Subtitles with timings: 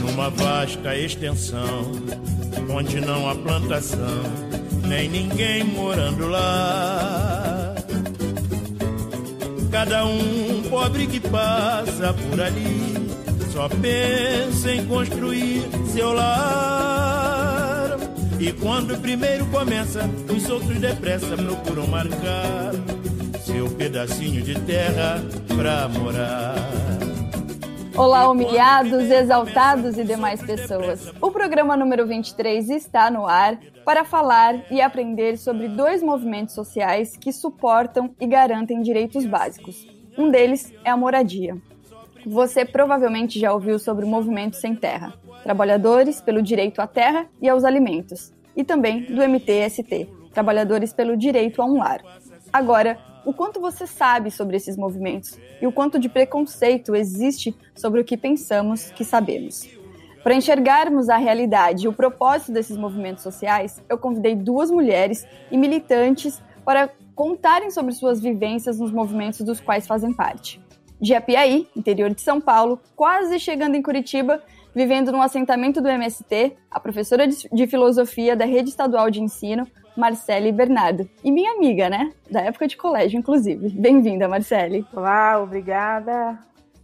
[0.00, 1.92] Numa vasta extensão,
[2.70, 4.22] onde não há plantação,
[4.86, 7.74] nem ninguém morando lá.
[9.70, 12.94] Cada um pobre que passa por ali,
[13.52, 15.62] só pensa em construir
[15.92, 17.96] seu lar.
[18.40, 22.72] E quando primeiro começa, os outros depressa procuram marcar
[23.44, 25.22] seu pedacinho de terra
[25.56, 26.54] pra morar.
[27.98, 31.12] Olá, humilhados, exaltados e demais pessoas.
[31.20, 37.16] O programa número 23 está no ar para falar e aprender sobre dois movimentos sociais
[37.16, 39.84] que suportam e garantem direitos básicos.
[40.16, 41.56] Um deles é a moradia.
[42.24, 47.48] Você provavelmente já ouviu sobre o movimento Sem Terra, trabalhadores pelo direito à terra e
[47.48, 52.00] aos alimentos, e também do MTST, trabalhadores pelo direito a um lar.
[52.52, 52.96] Agora,
[53.28, 58.04] o quanto você sabe sobre esses movimentos e o quanto de preconceito existe sobre o
[58.04, 59.68] que pensamos que sabemos.
[60.22, 65.58] Para enxergarmos a realidade e o propósito desses movimentos sociais, eu convidei duas mulheres e
[65.58, 70.58] militantes para contarem sobre suas vivências nos movimentos dos quais fazem parte.
[70.98, 74.42] De Apiaí, interior de São Paulo, quase chegando em Curitiba,
[74.74, 79.66] vivendo num assentamento do MST, a professora de filosofia da Rede Estadual de Ensino,
[79.98, 81.10] Marcele Bernardo.
[81.24, 82.12] E minha amiga, né?
[82.30, 83.68] Da época de colégio, inclusive.
[83.70, 84.86] Bem-vinda, Marcele.
[84.94, 86.38] Olá, obrigada.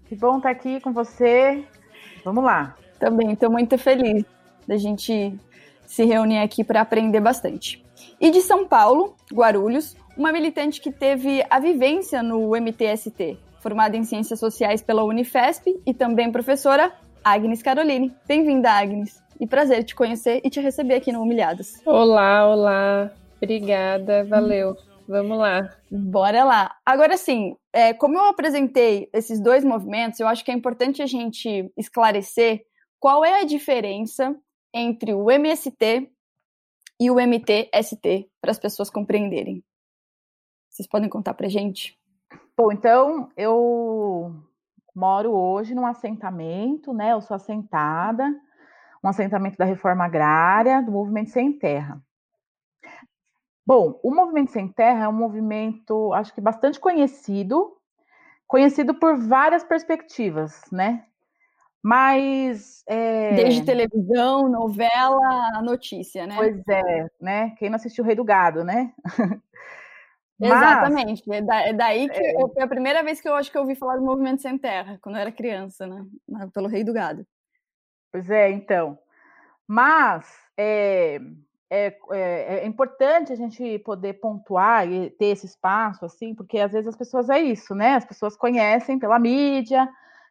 [0.07, 1.65] Que bom estar aqui com você.
[2.25, 2.75] Vamos lá.
[2.99, 4.25] Também estou muito feliz
[4.67, 5.33] da gente
[5.87, 7.85] se reunir aqui para aprender bastante.
[8.21, 14.03] E de São Paulo, Guarulhos, uma militante que teve a vivência no MTST, formada em
[14.03, 16.93] Ciências Sociais pela Unifesp e também professora
[17.23, 18.13] Agnes Caroline.
[18.27, 19.24] Bem-vinda, Agnes.
[19.41, 21.85] E prazer te conhecer e te receber aqui no Humilhados.
[21.85, 23.13] Olá, olá.
[23.37, 24.77] Obrigada, valeu.
[25.09, 25.77] Vamos lá.
[25.91, 26.77] Bora lá.
[26.87, 31.07] Agora sim, é, como eu apresentei esses dois movimentos, eu acho que é importante a
[31.07, 32.65] gente esclarecer
[32.99, 34.35] qual é a diferença
[34.73, 36.11] entre o MST
[37.01, 39.63] e o MTST para as pessoas compreenderem.
[40.71, 41.99] Vocês podem contar para gente?
[42.57, 44.35] Bom, então eu
[44.95, 47.13] moro hoje num assentamento, né?
[47.13, 48.25] Eu sou assentada
[49.05, 52.01] um assentamento da reforma agrária, do movimento sem terra.
[53.67, 57.77] Bom, o movimento sem terra é um movimento, acho que bastante conhecido,
[58.47, 61.05] conhecido por várias perspectivas, né?
[61.83, 62.83] Mas.
[62.87, 63.35] É...
[63.35, 66.35] Desde televisão, novela, notícia, né?
[66.37, 67.51] Pois é, né?
[67.59, 68.93] Quem não assistiu o Rei do Gado, né?
[70.41, 71.23] Exatamente.
[71.27, 72.35] Mas, é, daí que é...
[72.55, 74.99] foi a primeira vez que eu acho que eu ouvi falar do movimento sem terra,
[75.03, 76.05] quando eu era criança, né?
[76.55, 77.27] Pelo Rei do Gado.
[78.15, 78.97] Pois é, então.
[79.67, 80.25] Mas
[80.57, 81.21] é,
[81.69, 86.71] é, é, é, importante a gente poder pontuar e ter esse espaço, assim, porque às
[86.71, 87.97] vezes as pessoas é isso, né?
[87.97, 89.89] As pessoas conhecem pela mídia,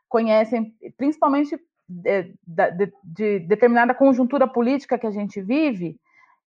[0.08, 6.00] conhecem principalmente de, de, de determinada conjuntura política que a gente vive,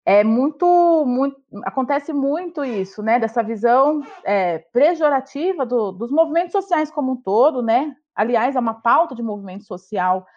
[0.05, 3.17] é muito, muito acontece muito isso, né?
[3.17, 7.95] Dessa visão é, pejorativa do, dos movimentos sociais como um todo, né?
[8.13, 10.27] Aliás, é uma pauta de movimento social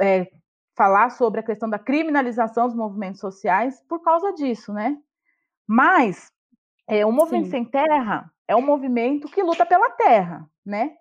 [0.00, 0.30] é,
[0.76, 4.96] falar sobre a questão da criminalização dos movimentos sociais por causa disso, né?
[5.66, 6.30] Mas
[6.86, 7.50] é, o movimento Sim.
[7.50, 10.96] sem terra é um movimento que luta pela terra, né?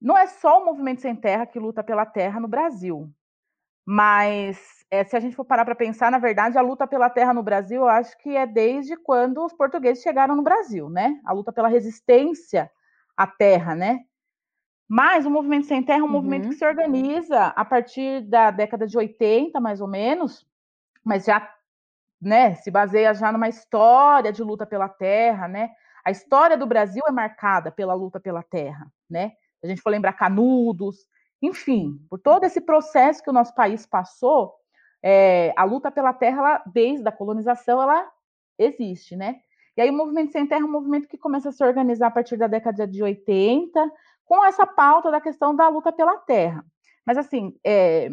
[0.00, 3.12] Não é só o movimento sem terra que luta pela terra no Brasil,
[3.84, 7.32] mas é, se a gente for parar para pensar, na verdade, a luta pela terra
[7.32, 11.18] no Brasil, eu acho que é desde quando os portugueses chegaram no Brasil, né?
[11.24, 12.70] A luta pela resistência
[13.16, 14.00] à terra, né?
[14.88, 16.12] Mas o Movimento Sem Terra é um uhum.
[16.12, 20.46] movimento que se organiza a partir da década de 80, mais ou menos,
[21.04, 21.54] mas já
[22.20, 25.70] né, se baseia já numa história de luta pela terra, né?
[26.04, 29.32] A história do Brasil é marcada pela luta pela terra, né?
[29.62, 31.06] A gente for lembrar Canudos,
[31.40, 34.54] enfim, por todo esse processo que o nosso país passou,
[35.02, 38.10] é, a luta pela terra, ela, desde a colonização, ela
[38.58, 39.36] existe, né?
[39.76, 42.10] E aí o Movimento Sem Terra é um movimento que começa a se organizar a
[42.10, 43.92] partir da década de 80,
[44.28, 46.62] com essa pauta da questão da luta pela terra.
[47.04, 48.10] Mas, assim, é,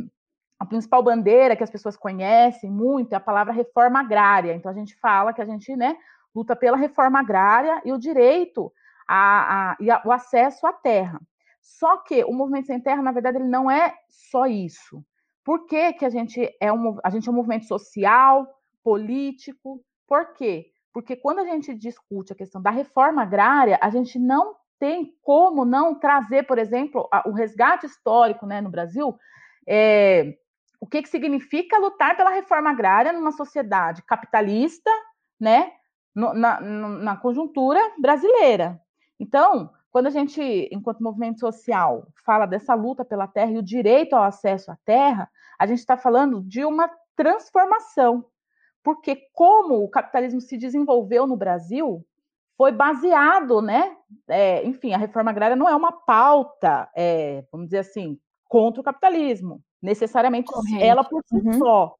[0.58, 4.54] a principal bandeira que as pessoas conhecem muito é a palavra reforma agrária.
[4.54, 5.98] Então, a gente fala que a gente né,
[6.34, 8.72] luta pela reforma agrária e o direito
[9.06, 11.20] a, a, e a, o acesso à terra.
[11.62, 15.04] Só que o movimento sem terra, na verdade, ele não é só isso.
[15.44, 18.48] Por que, que a gente é um a gente é um movimento social,
[18.82, 19.84] político?
[20.08, 20.68] Por quê?
[20.94, 25.66] Porque quando a gente discute a questão da reforma agrária, a gente não tem como
[25.66, 29.18] não trazer, por exemplo, o resgate histórico né, no Brasil.
[29.68, 30.38] É,
[30.80, 34.92] o que, que significa lutar pela reforma agrária numa sociedade capitalista,
[35.40, 35.72] né,
[36.14, 38.80] no, na, na conjuntura brasileira.
[39.20, 40.42] Então, quando a gente,
[40.72, 45.30] enquanto movimento social, fala dessa luta pela terra e o direito ao acesso à terra,
[45.58, 48.26] a gente está falando de uma transformação.
[48.84, 52.06] Porque como o capitalismo se desenvolveu no Brasil,
[52.58, 53.96] foi baseado, né?
[54.28, 58.18] É, enfim, a reforma agrária não é uma pauta, é, vamos dizer assim,
[58.48, 60.84] contra o capitalismo, necessariamente Correto.
[60.84, 61.54] ela por si uhum.
[61.54, 61.96] só.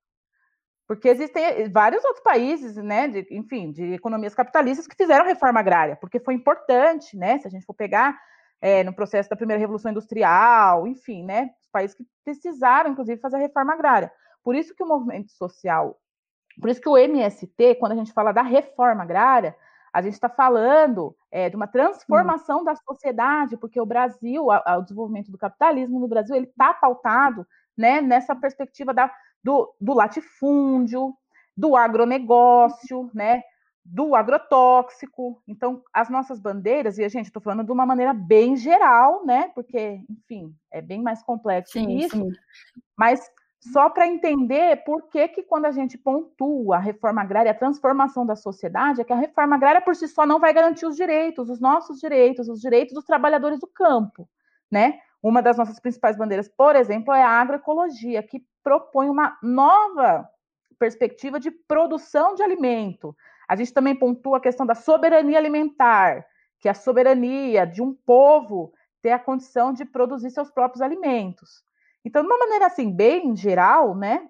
[0.88, 5.96] Porque existem vários outros países, né, de, enfim, de economias capitalistas que fizeram reforma agrária,
[5.96, 7.40] porque foi importante, né?
[7.40, 8.16] Se a gente for pegar
[8.62, 13.38] é, no processo da primeira revolução industrial, enfim, né, os países que precisaram, inclusive, fazer
[13.38, 14.12] a reforma agrária.
[14.44, 16.00] Por isso que o movimento social,
[16.62, 19.56] por isso que o MST, quando a gente fala da reforma agrária,
[19.96, 22.64] a gente está falando é, de uma transformação hum.
[22.66, 27.48] da sociedade, porque o Brasil, o desenvolvimento do capitalismo no Brasil, ele está pautado
[27.78, 29.10] né, nessa perspectiva da,
[29.42, 31.16] do, do latifúndio,
[31.56, 33.42] do agronegócio, né,
[33.86, 35.42] do agrotóxico.
[35.48, 39.50] Então, as nossas bandeiras, e a gente estou falando de uma maneira bem geral, né?
[39.56, 42.18] Porque, enfim, é bem mais complexo sim, isso.
[42.18, 42.32] Sim.
[42.98, 43.32] Mas
[43.72, 48.26] só para entender por que, que quando a gente pontua a reforma agrária, a transformação
[48.26, 51.50] da sociedade, é que a reforma agrária por si só não vai garantir os direitos,
[51.50, 54.30] os nossos direitos, os direitos dos trabalhadores do campo,
[54.72, 55.00] né?
[55.22, 60.30] Uma das nossas principais bandeiras, por exemplo, é a agroecologia, que propõe uma nova
[60.78, 63.16] perspectiva de produção de alimento.
[63.48, 66.24] A gente também pontua a questão da soberania alimentar,
[66.60, 71.64] que é a soberania de um povo ter a condição de produzir seus próprios alimentos.
[72.06, 74.30] Então, de uma maneira assim, bem geral, né?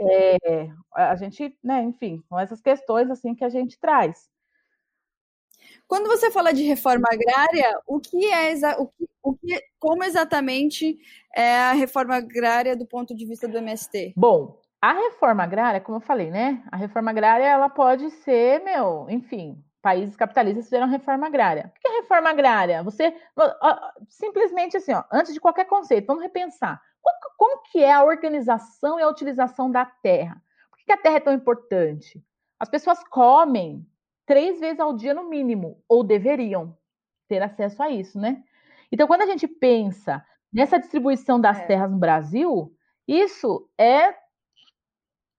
[0.00, 4.28] É, a gente, né, enfim, são essas questões assim que a gente traz.
[5.86, 10.98] Quando você fala de reforma agrária, o que é o que, o que, como exatamente
[11.36, 14.14] é a reforma agrária do ponto de vista do MST?
[14.16, 16.64] Bom, a reforma agrária, como eu falei, né?
[16.72, 21.70] A reforma agrária ela pode ser, meu, enfim, países capitalistas fizeram reforma agrária.
[21.76, 22.82] O que é reforma agrária?
[22.82, 23.14] Você
[24.08, 26.80] simplesmente assim, ó, antes de qualquer conceito, vamos repensar.
[27.36, 30.42] Como que é a organização e a utilização da terra?
[30.70, 32.24] Por que a terra é tão importante?
[32.58, 33.86] As pessoas comem
[34.26, 36.76] três vezes ao dia no mínimo, ou deveriam
[37.28, 38.42] ter acesso a isso, né?
[38.90, 41.66] Então, quando a gente pensa nessa distribuição das é.
[41.66, 42.72] terras no Brasil,
[43.08, 44.14] isso é,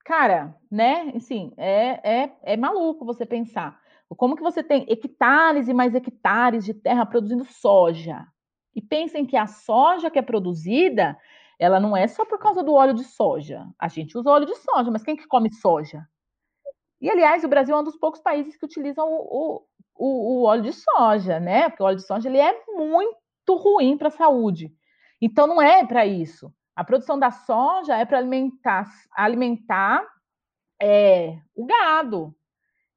[0.04, 1.14] cara, né?
[1.16, 3.80] Assim, é, é, é maluco você pensar.
[4.16, 8.28] Como que você tem hectares e mais hectares de terra produzindo soja?
[8.76, 11.18] E pensem que a soja que é produzida,
[11.64, 13.66] ela não é só por causa do óleo de soja.
[13.80, 16.06] A gente usa óleo de soja, mas quem que come soja?
[17.00, 19.66] E, aliás, o Brasil é um dos poucos países que utilizam o,
[19.96, 21.70] o, o óleo de soja, né?
[21.70, 24.74] Porque o óleo de soja ele é muito ruim para a saúde.
[25.22, 26.54] Então, não é para isso.
[26.76, 30.06] A produção da soja é para alimentar, alimentar
[30.82, 32.36] é, o gado.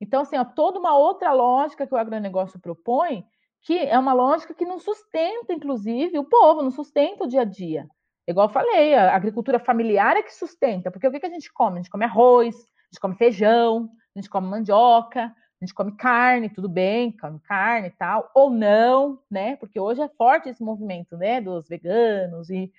[0.01, 3.25] Então, assim, ó, toda uma outra lógica que o agronegócio propõe,
[3.63, 7.45] que é uma lógica que não sustenta, inclusive, o povo, não sustenta o dia a
[7.45, 7.89] dia.
[8.27, 11.53] Igual eu falei, a agricultura familiar é que sustenta, porque o que, que a gente
[11.53, 11.79] come?
[11.79, 15.25] A gente come arroz, a gente come feijão, a gente come mandioca,
[15.61, 19.57] a gente come carne, tudo bem, come carne e tal, ou não, né?
[19.57, 22.73] Porque hoje é forte esse movimento, né, dos veganos e,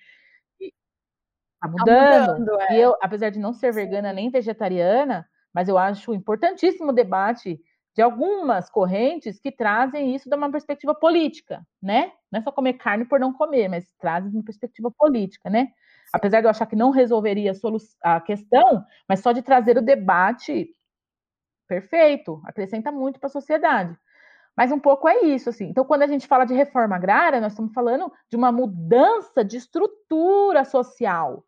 [0.59, 0.73] e
[1.61, 2.25] tá, mudando.
[2.25, 2.75] Tá mudando é.
[2.75, 7.59] E eu, apesar de não ser vegana nem vegetariana, mas eu acho importantíssimo o debate
[7.97, 12.11] de algumas correntes que trazem isso de uma perspectiva política, né?
[12.31, 15.69] Não é só comer carne por não comer, mas trazem uma perspectiva política, né?
[16.13, 17.51] Apesar de eu achar que não resolveria
[18.03, 20.69] a questão, mas só de trazer o debate
[21.67, 23.97] perfeito, acrescenta muito para a sociedade.
[24.55, 25.65] Mas um pouco é isso, assim.
[25.65, 29.57] Então, quando a gente fala de reforma agrária, nós estamos falando de uma mudança de
[29.57, 31.43] estrutura social.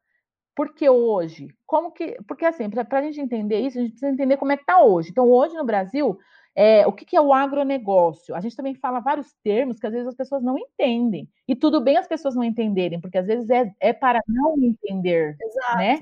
[0.56, 2.18] Porque hoje, como que.
[2.28, 4.82] Porque assim, para a gente entender isso, a gente precisa entender como é que está
[4.82, 5.10] hoje.
[5.10, 6.20] Então, hoje no Brasil,
[6.56, 8.36] é, o que, que, é o agronegócio?
[8.36, 11.30] A gente também fala vários termos que às vezes as pessoas não entendem.
[11.48, 15.38] E tudo bem as pessoas não entenderem, porque às vezes é, é para não entender,
[15.42, 15.78] Exato.
[15.78, 16.00] né?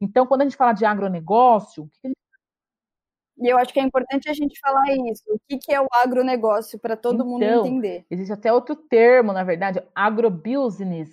[0.00, 2.24] Então, quando a gente fala de agronegócio, o que, que gente
[3.36, 5.24] e eu acho que é importante a gente falar isso.
[5.28, 8.06] O que, que é o agronegócio, para todo então, mundo entender.
[8.10, 11.10] Existe até outro termo, na verdade, agrobusiness,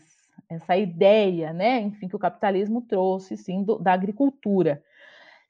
[0.56, 1.80] essa ideia, né?
[1.80, 4.84] Enfim, que o capitalismo trouxe, sim, do, da agricultura.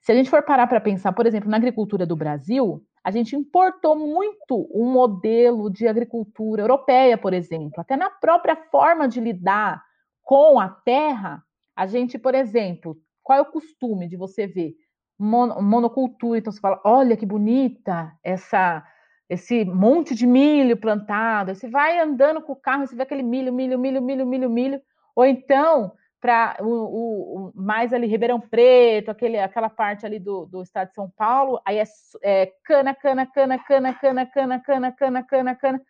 [0.00, 3.34] Se a gente for parar para pensar, por exemplo, na agricultura do Brasil, a gente
[3.34, 9.82] importou muito um modelo de agricultura europeia, por exemplo, até na própria forma de lidar
[10.22, 11.42] com a terra.
[11.74, 14.74] A gente, por exemplo, qual é o costume de você ver
[15.18, 16.38] monocultura?
[16.38, 18.84] Então você fala, olha que bonita essa
[19.32, 21.54] esse monte de milho plantado.
[21.54, 24.80] Você vai andando com o carro, você vê aquele milho, milho, milho, milho, milho, milho.
[25.14, 30.62] Ou então para o, o, mais ali Ribeirão Preto, aquele, aquela parte ali do, do
[30.62, 31.84] estado de São Paulo, aí é,
[32.22, 35.82] é cana, cana, cana, cana, cana, cana, cana, cana, cana, cana.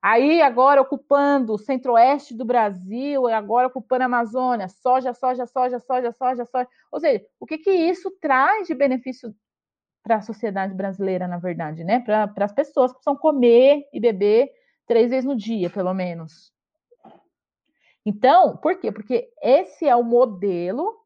[0.00, 6.12] Aí agora ocupando o centro-oeste do Brasil, agora ocupando a Amazônia, soja, soja, soja, soja,
[6.12, 6.68] soja, soja.
[6.92, 9.34] Ou seja, o que, que isso traz de benefício
[10.02, 12.00] para a sociedade brasileira, na verdade, né?
[12.00, 14.50] Para as pessoas que precisam comer e beber
[14.86, 16.51] três vezes no dia, pelo menos.
[18.04, 18.90] Então, por quê?
[18.90, 20.96] Porque esse é o modelo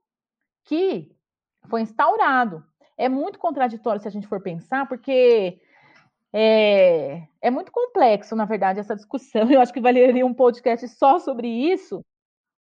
[0.64, 1.14] que
[1.68, 2.64] foi instaurado.
[2.96, 5.60] É muito contraditório se a gente for pensar, porque
[6.32, 9.48] é, é muito complexo, na verdade, essa discussão.
[9.52, 12.04] Eu acho que valeria um podcast só sobre isso.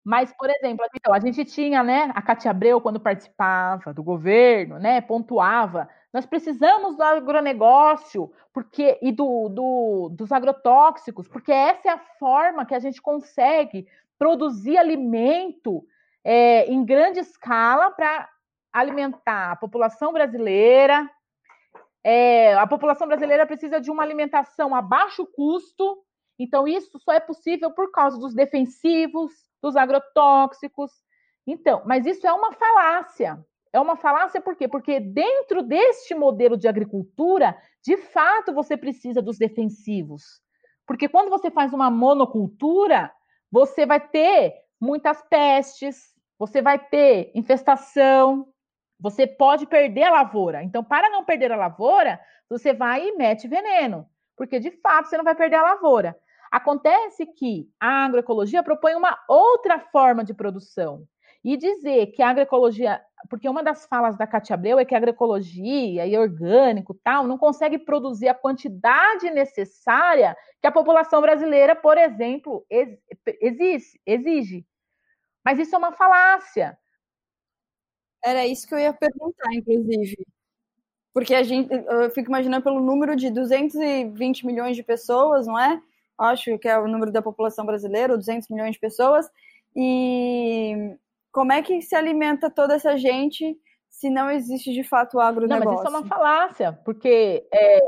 [0.04, 4.78] Mas, por exemplo, então, a gente tinha, né, a Cátia Abreu, quando participava do governo,
[4.78, 11.92] né, pontuava, nós precisamos do agronegócio porque, e do, do, dos agrotóxicos, porque essa é
[11.92, 13.87] a forma que a gente consegue
[14.18, 15.85] produzir alimento
[16.25, 18.28] é, em grande escala para
[18.73, 21.08] alimentar a população brasileira.
[22.04, 25.99] É, a população brasileira precisa de uma alimentação a baixo custo,
[26.38, 29.32] então isso só é possível por causa dos defensivos,
[29.62, 30.92] dos agrotóxicos.
[31.46, 33.38] Então, mas isso é uma falácia.
[33.73, 34.66] É uma falácia por quê?
[34.66, 40.40] Porque dentro deste modelo de agricultura, de fato, você precisa dos defensivos.
[40.87, 43.12] Porque quando você faz uma monocultura,
[43.50, 48.47] você vai ter muitas pestes, você vai ter infestação,
[48.99, 50.62] você pode perder a lavoura.
[50.62, 55.17] Então, para não perder a lavoura, você vai e mete veneno, porque de fato você
[55.17, 56.17] não vai perder a lavoura.
[56.50, 61.07] Acontece que a agroecologia propõe uma outra forma de produção.
[61.45, 64.99] E dizer que a agroecologia, porque uma das falas da Cátia Abreu é que a
[64.99, 71.99] agroecologia e orgânico tal não consegue produzir a quantidade necessária que a população brasileira, por
[71.99, 72.64] exemplo,
[73.40, 74.66] exige, exige.
[75.45, 76.76] Mas isso é uma falácia.
[78.25, 80.16] Era isso que eu ia perguntar, inclusive.
[81.14, 85.80] Porque a gente, eu fico imaginando pelo número de 220 milhões de pessoas, não é?
[86.18, 89.30] Acho que é o número da população brasileira, 200 milhões de pessoas.
[89.75, 90.97] E
[91.37, 95.64] como é que se alimenta toda essa gente se não existe de fato o agronegócio?
[95.66, 97.78] Não, mas isso é uma falácia, porque é...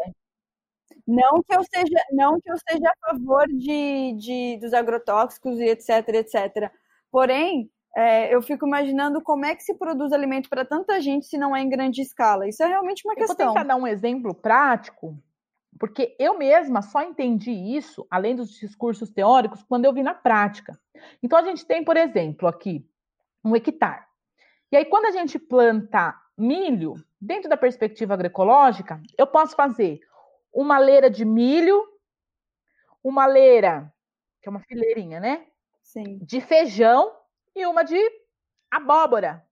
[1.07, 5.65] não que eu seja não que eu seja a favor de, de dos agrotóxicos e
[5.65, 6.71] etc, etc.
[7.11, 11.39] Porém, é, eu fico imaginando como é que se produz alimento para tanta gente se
[11.39, 12.47] não é em grande escala.
[12.47, 13.47] Isso é realmente uma eu questão.
[13.47, 15.19] Vou tentar dar um exemplo prático,
[15.81, 20.79] porque eu mesma só entendi isso, além dos discursos teóricos, quando eu vi na prática.
[21.23, 22.87] Então, a gente tem, por exemplo, aqui
[23.45, 24.05] um hectare.
[24.71, 30.01] E aí, quando a gente planta milho, dentro da perspectiva agroecológica, eu posso fazer
[30.53, 31.83] uma leira de milho,
[33.03, 33.93] uma leira,
[34.41, 35.47] que é uma fileirinha, né?
[35.83, 36.19] Sim.
[36.19, 37.15] De feijão
[37.55, 37.99] e uma de
[38.71, 39.45] abóbora.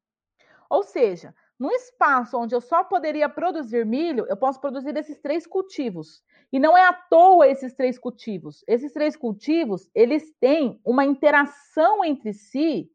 [0.68, 5.46] Ou seja, no espaço onde eu só poderia produzir milho, eu posso produzir esses três
[5.46, 6.22] cultivos.
[6.52, 8.62] E não é à toa esses três cultivos.
[8.68, 12.90] Esses três cultivos, eles têm uma interação entre si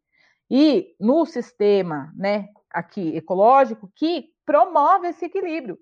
[0.54, 5.80] e no sistema, né, aqui ecológico, que promove esse equilíbrio.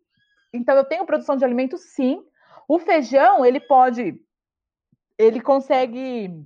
[0.53, 2.23] Então, eu tenho produção de alimentos, sim.
[2.67, 4.21] O feijão, ele pode,
[5.17, 6.45] ele consegue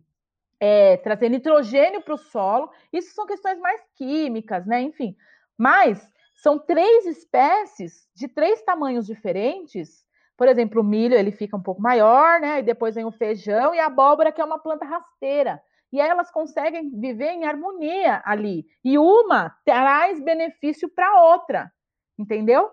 [0.58, 2.72] é, trazer nitrogênio para o solo.
[2.94, 4.82] Isso são questões mais químicas, né?
[4.82, 5.18] Enfim,
[5.58, 10.06] mas são três espécies de três tamanhos diferentes.
[10.38, 12.60] Por exemplo, o milho ele fica um pouco maior, né?
[12.60, 15.62] E depois vem o feijão e a abóbora, que é uma planta rasteira
[15.94, 18.66] e elas conseguem viver em harmonia ali.
[18.84, 21.72] E uma traz benefício para a outra,
[22.18, 22.68] entendeu?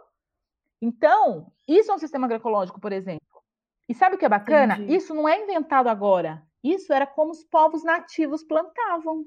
[0.81, 3.21] Então, isso é um sistema agroecológico, por exemplo.
[3.87, 4.77] E sabe o que é bacana?
[4.77, 4.95] Entendi.
[4.95, 6.43] Isso não é inventado agora.
[6.65, 9.27] Isso era como os povos nativos plantavam.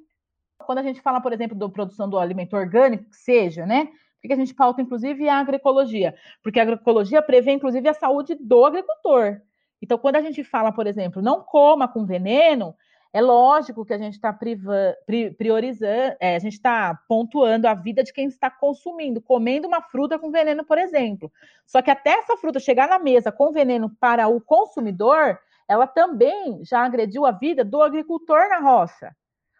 [0.58, 3.86] Quando a gente fala, por exemplo, da produção do alimento orgânico, que seja, né?
[4.20, 6.16] Por que a gente pauta, inclusive, a agroecologia?
[6.42, 9.40] Porque a agroecologia prevê, inclusive, a saúde do agricultor.
[9.80, 12.74] Então, quando a gente fala, por exemplo, não coma com veneno,
[13.14, 18.12] é lógico que a gente está priorizando, é, a gente está pontuando a vida de
[18.12, 21.32] quem está consumindo, comendo uma fruta com veneno, por exemplo.
[21.64, 26.66] Só que até essa fruta chegar na mesa com veneno para o consumidor, ela também
[26.66, 29.16] já agrediu a vida do agricultor na roça.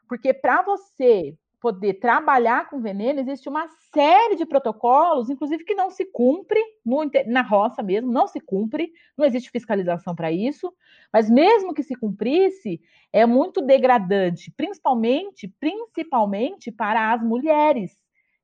[0.10, 5.90] Porque para você poder trabalhar com veneno, existe uma série de protocolos, inclusive que não
[5.90, 10.74] se cumpre no, na roça mesmo, não se cumpre, não existe fiscalização para isso,
[11.12, 12.82] mas mesmo que se cumprisse,
[13.14, 17.96] é muito degradante, principalmente, principalmente para as mulheres.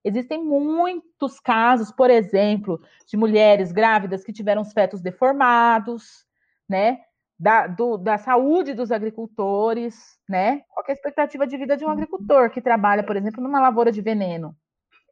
[0.01, 6.25] Existem muitos casos, por exemplo, de mulheres grávidas que tiveram os fetos deformados,
[6.69, 7.01] né?
[7.39, 9.95] Da, do, da saúde dos agricultores,
[10.27, 10.61] né?
[10.73, 13.93] Qual é a expectativa de vida de um agricultor que trabalha, por exemplo, numa lavoura
[13.93, 14.53] de veneno?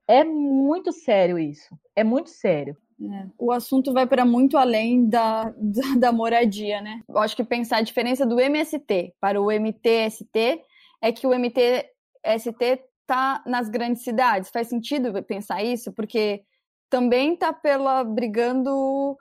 [0.06, 1.78] É muito sério isso.
[1.96, 2.76] É muito sério.
[3.00, 3.28] É.
[3.38, 7.02] O assunto vai para muito além da, da, da, moradia, né?
[7.08, 10.62] Eu acho que pensar a diferença do MST para o MTST
[11.02, 14.50] é que o MTST está nas grandes cidades.
[14.50, 15.94] Faz sentido pensar isso?
[15.94, 16.44] Porque
[16.90, 19.16] também está pela brigando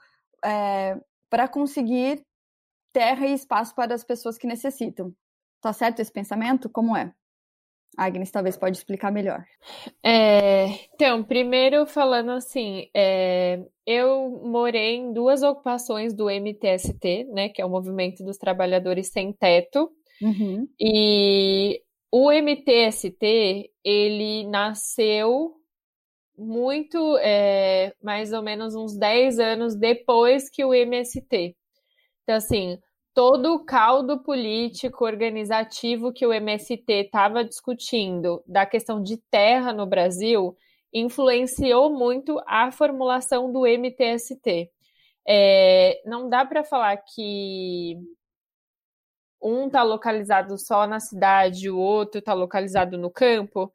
[0.45, 0.99] é,
[1.29, 2.25] para conseguir
[2.97, 5.13] terra e espaço para as pessoas que necessitam.
[5.61, 6.71] Tá certo esse pensamento?
[6.71, 7.13] Como é?
[7.95, 9.45] A Agnes talvez pode explicar melhor.
[10.03, 17.61] É, então, primeiro falando assim, é, eu morei em duas ocupações do MTST, né, que
[17.61, 19.91] é o Movimento dos Trabalhadores Sem Teto,
[20.23, 20.67] uhum.
[20.81, 25.55] e o MTST ele nasceu
[26.37, 31.55] muito, é, mais ou menos uns 10 anos depois que o MST.
[32.23, 32.79] Então, assim,
[33.17, 39.87] todo o caldo político organizativo que o MST estava discutindo da questão de terra no
[39.87, 40.55] Brasil
[40.93, 44.71] influenciou muito a formulação do MTST.
[45.27, 47.97] É, não dá para falar que
[49.41, 53.73] um está localizado só na cidade, o outro está localizado no campo,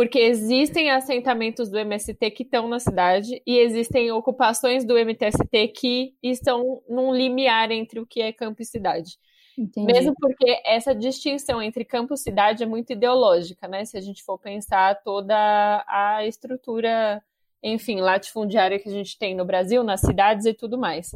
[0.00, 6.14] porque existem assentamentos do MST que estão na cidade e existem ocupações do MTST que
[6.22, 9.18] estão num limiar entre o que é campo e cidade.
[9.58, 9.92] Entendi.
[9.92, 13.84] Mesmo porque essa distinção entre campo e cidade é muito ideológica, né?
[13.84, 17.22] Se a gente for pensar toda a estrutura,
[17.62, 21.14] enfim, latifundiária que a gente tem no Brasil, nas cidades e tudo mais.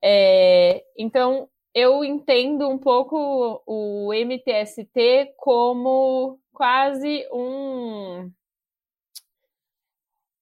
[0.00, 8.30] É, então, eu entendo um pouco o MTST como quase um.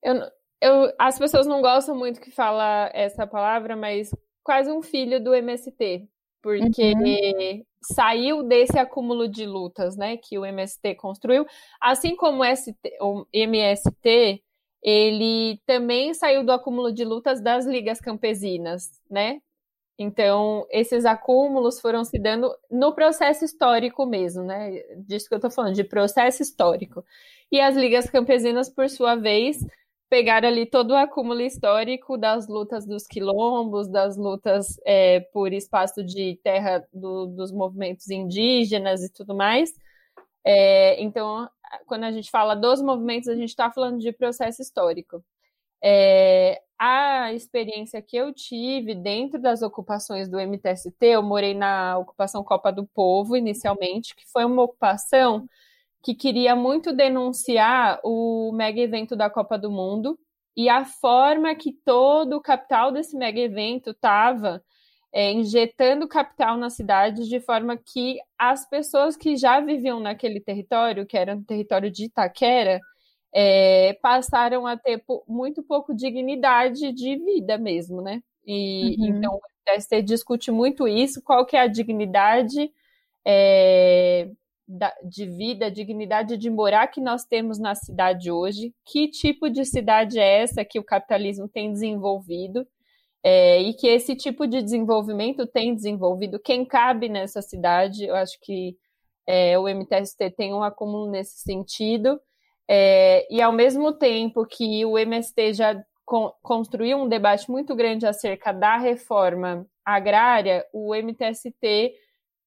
[0.02, 0.14] Eu,
[0.60, 4.10] eu, as pessoas não gostam muito que fala essa palavra, mas
[4.42, 6.08] quase um filho do MST,
[6.42, 7.64] porque uhum.
[7.82, 11.44] saiu desse acúmulo de lutas, né, que o MST construiu,
[11.80, 14.42] assim como o, ST, o MST,
[14.82, 19.40] ele também saiu do acúmulo de lutas das ligas campesinas, né?
[19.98, 24.80] Então, esses acúmulos foram se dando no processo histórico mesmo, né?
[24.98, 27.04] Disso que eu estou falando, de processo histórico.
[27.50, 29.58] E as ligas campesinas, por sua vez,
[30.08, 36.04] pegaram ali todo o acúmulo histórico das lutas dos quilombos, das lutas é, por espaço
[36.04, 39.72] de terra do, dos movimentos indígenas e tudo mais.
[40.44, 41.48] É, então,
[41.86, 45.24] quando a gente fala dos movimentos, a gente está falando de processo histórico.
[45.82, 52.44] É, a experiência que eu tive dentro das ocupações do MTST, eu morei na ocupação
[52.44, 55.48] Copa do Povo inicialmente, que foi uma ocupação
[56.02, 60.18] que queria muito denunciar o mega evento da Copa do Mundo
[60.56, 64.62] e a forma que todo o capital desse mega evento estava
[65.12, 71.06] é, injetando capital na cidade de forma que as pessoas que já viviam naquele território,
[71.06, 72.80] que era o território de Itaquera,
[73.32, 78.22] é, passaram a ter muito pouco dignidade de vida mesmo, né?
[78.46, 79.06] E uhum.
[79.06, 82.70] então o TST discute muito isso, qual que é a dignidade
[83.26, 84.30] é,
[84.66, 89.50] da, de vida, a dignidade de morar que nós temos na cidade hoje, que tipo
[89.50, 92.66] de cidade é essa que o capitalismo tem desenvolvido,
[93.22, 98.04] é, e que esse tipo de desenvolvimento tem desenvolvido quem cabe nessa cidade.
[98.04, 98.76] Eu acho que
[99.26, 102.20] é, o MTST tem um acúmulo nesse sentido.
[102.68, 108.06] É, e ao mesmo tempo que o MST já con construiu um debate muito grande
[108.06, 111.94] acerca da reforma agrária, o MTST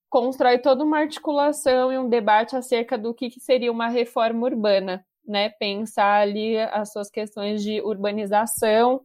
[0.10, 5.06] constrói toda uma articulação e um debate acerca do que, que seria uma reforma urbana,
[5.26, 5.50] né?
[5.50, 9.02] Pensar ali as suas questões de urbanização.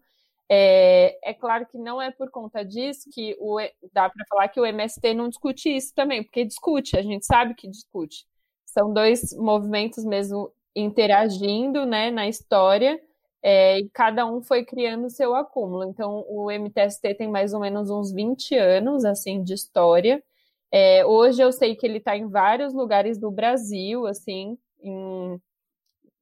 [0.49, 3.59] É, é claro que não é por conta disso que o,
[3.93, 7.55] dá para falar que o MST não discute isso também, porque discute, a gente sabe
[7.55, 8.27] que discute.
[8.65, 13.01] São dois movimentos mesmo interagindo né, na história
[13.43, 15.85] é, e cada um foi criando seu acúmulo.
[15.85, 20.23] Então, o MTST tem mais ou menos uns 20 anos assim de história.
[20.71, 25.41] É, hoje eu sei que ele está em vários lugares do Brasil, assim, em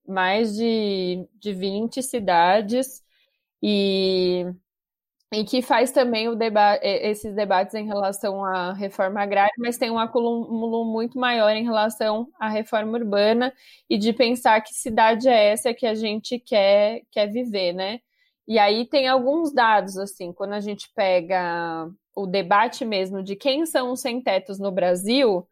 [0.07, 3.03] mais de, de 20 cidades.
[3.63, 4.47] E
[5.35, 9.91] e que faz também o deba esses debates em relação à reforma agrária, mas tem
[9.91, 13.53] um acúmulo muito maior em relação à reforma urbana
[13.89, 18.01] e de pensar que cidade é essa que a gente quer, quer viver, né?
[18.47, 23.67] E aí tem alguns dados, assim, quando a gente pega o debate mesmo de quem
[23.67, 25.47] são os sem-tetos no Brasil,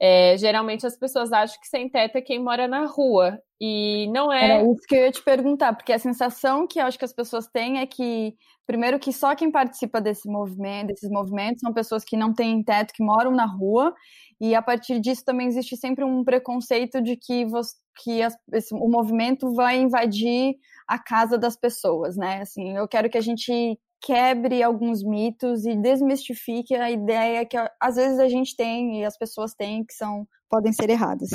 [0.00, 3.40] é, geralmente as pessoas acham que sem teto é quem mora na rua.
[3.60, 4.44] E não é.
[4.44, 7.12] Era isso que eu ia te perguntar, porque a sensação que eu acho que as
[7.12, 8.36] pessoas têm é que,
[8.68, 12.92] primeiro, que só quem participa desse movimento, desses movimentos são pessoas que não têm teto,
[12.92, 13.94] que moram na rua,
[14.38, 18.74] e a partir disso também existe sempre um preconceito de que, você, que as, esse,
[18.74, 20.54] o movimento vai invadir
[20.86, 22.42] a casa das pessoas, né?
[22.42, 27.96] Assim, eu quero que a gente quebre alguns mitos e desmistifique a ideia que às
[27.96, 31.30] vezes a gente tem e as pessoas têm que são podem ser erradas.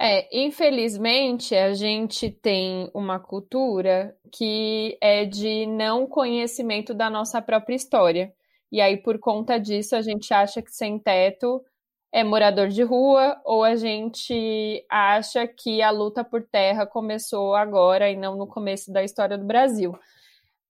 [0.00, 7.74] É, infelizmente a gente tem uma cultura que é de não conhecimento da nossa própria
[7.74, 8.32] história.
[8.70, 11.64] E aí, por conta disso, a gente acha que sem teto
[12.12, 18.10] é morador de rua, ou a gente acha que a luta por terra começou agora
[18.10, 19.94] e não no começo da história do Brasil.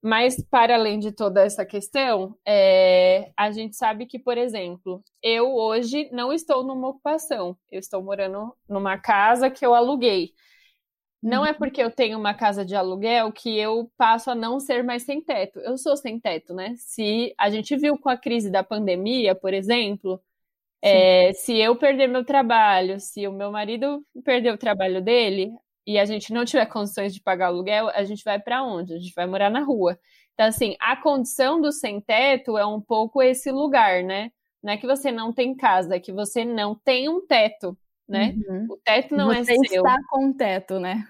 [0.00, 5.52] Mas, para além de toda essa questão, é, a gente sabe que, por exemplo, eu
[5.54, 10.32] hoje não estou numa ocupação, eu estou morando numa casa que eu aluguei.
[11.20, 11.58] Não é uhum.
[11.58, 15.20] porque eu tenho uma casa de aluguel que eu passo a não ser mais sem
[15.20, 15.58] teto.
[15.60, 16.74] Eu sou sem teto, né?
[16.76, 20.22] Se a gente viu com a crise da pandemia, por exemplo,
[20.80, 25.52] é, se eu perder meu trabalho, se o meu marido perder o trabalho dele,
[25.88, 28.92] e a gente não tiver condições de pagar aluguel, a gente vai para onde?
[28.92, 29.98] A gente vai morar na rua.
[30.34, 34.30] Então, assim, a condição do sem-teto é um pouco esse lugar, né?
[34.62, 37.74] Não é que você não tem casa, é que você não tem um teto,
[38.06, 38.34] né?
[38.50, 38.66] Uhum.
[38.68, 39.56] O teto não você é seu.
[39.56, 41.02] Você está com um teto, né?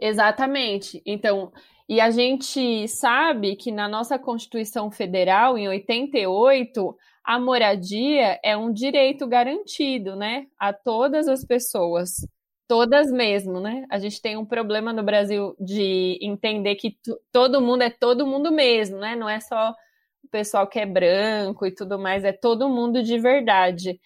[0.00, 1.02] Exatamente.
[1.04, 1.52] Então,
[1.86, 8.72] e a gente sabe que na nossa Constituição Federal, em 88, a moradia é um
[8.72, 10.46] direito garantido, né?
[10.58, 12.26] A todas as pessoas.
[12.68, 13.86] Todas mesmo, né?
[13.90, 16.98] A gente tem um problema no Brasil de entender que
[17.32, 19.16] todo mundo é todo mundo mesmo, né?
[19.16, 19.74] Não é só
[20.22, 23.98] o pessoal que é branco e tudo mais, é todo mundo de verdade.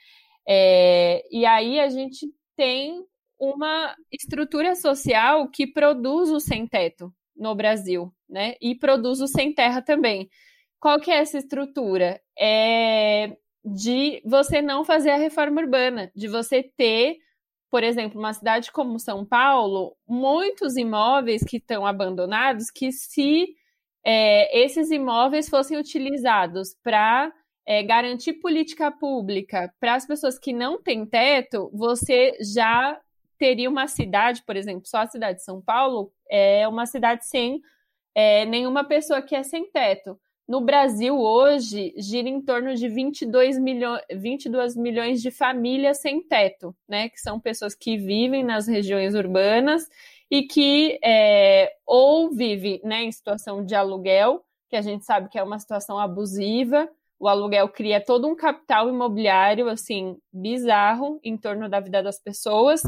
[0.48, 3.04] É, e aí a gente tem
[3.38, 8.54] uma estrutura social que produz o sem-teto no Brasil, né?
[8.60, 10.28] E produz o sem-terra também.
[10.78, 12.20] Qual que é essa estrutura?
[12.38, 17.18] É de você não fazer a reforma urbana, de você ter
[17.72, 23.56] por exemplo, uma cidade como São Paulo, muitos imóveis que estão abandonados, que se
[24.04, 27.32] é, esses imóveis fossem utilizados para
[27.64, 33.00] é, garantir política pública para as pessoas que não têm teto, você já
[33.38, 37.58] teria uma cidade, por exemplo, só a cidade de São Paulo é uma cidade sem
[38.14, 40.20] é, nenhuma pessoa que é sem teto.
[40.52, 46.76] No Brasil, hoje, gira em torno de 22, milho 22 milhões de famílias sem teto,
[46.86, 47.08] né?
[47.08, 49.88] Que são pessoas que vivem nas regiões urbanas
[50.30, 55.38] e que é, ou vive né, em situação de aluguel, que a gente sabe que
[55.38, 56.86] é uma situação abusiva.
[57.18, 62.82] O aluguel cria todo um capital imobiliário, assim, bizarro em torno da vida das pessoas.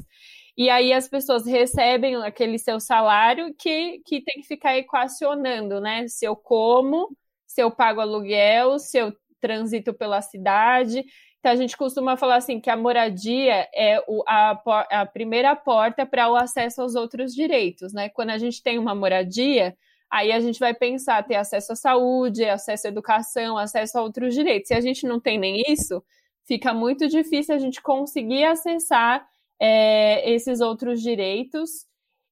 [0.54, 6.06] E aí as pessoas recebem aquele seu salário que, que tem que ficar equacionando, né?
[6.08, 7.08] Se eu como,
[7.46, 11.04] se eu pago aluguel, se eu transito pela cidade.
[11.38, 16.06] Então, a gente costuma falar assim que a moradia é o, a, a primeira porta
[16.06, 18.08] para o acesso aos outros direitos, né?
[18.08, 19.76] Quando a gente tem uma moradia,
[20.10, 24.34] aí a gente vai pensar ter acesso à saúde, acesso à educação, acesso a outros
[24.34, 24.68] direitos.
[24.68, 26.02] Se a gente não tem nem isso,
[26.46, 29.26] fica muito difícil a gente conseguir acessar
[29.60, 31.86] é, esses outros direitos.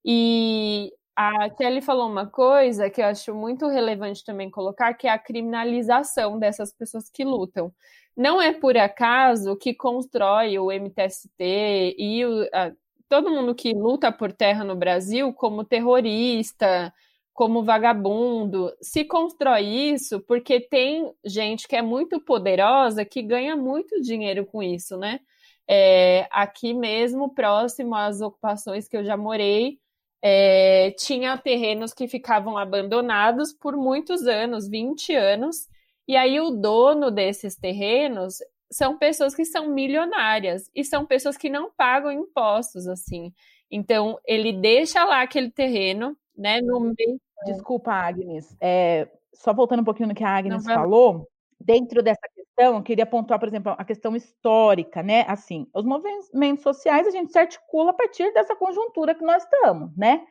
[0.04, 5.10] E a Kelly falou uma coisa que eu acho muito relevante também colocar, que é
[5.10, 7.72] a criminalização dessas pessoas que lutam.
[8.16, 12.72] Não é por acaso que constrói o MTST e o, a,
[13.08, 16.92] todo mundo que luta por terra no Brasil como terrorista,
[17.32, 18.72] como vagabundo.
[18.80, 24.62] Se constrói isso porque tem gente que é muito poderosa que ganha muito dinheiro com
[24.62, 25.20] isso, né?
[25.68, 29.78] É, aqui mesmo, próximo às ocupações que eu já morei,
[30.22, 35.68] é, tinha terrenos que ficavam abandonados por muitos anos 20 anos
[36.06, 38.38] e aí o dono desses terrenos
[38.70, 43.32] são pessoas que são milionárias e são pessoas que não pagam impostos assim.
[43.70, 47.20] Então ele deixa lá aquele terreno, né, no meio.
[47.44, 48.56] Desculpa, Agnes.
[48.60, 51.28] É, só voltando um pouquinho no que a Agnes não, falou,
[51.60, 55.24] dentro dessa questão, eu queria pontuar, por exemplo, a questão histórica, né?
[55.26, 59.96] Assim, os movimentos sociais a gente se articula a partir dessa conjuntura que nós estamos,
[59.96, 60.24] né?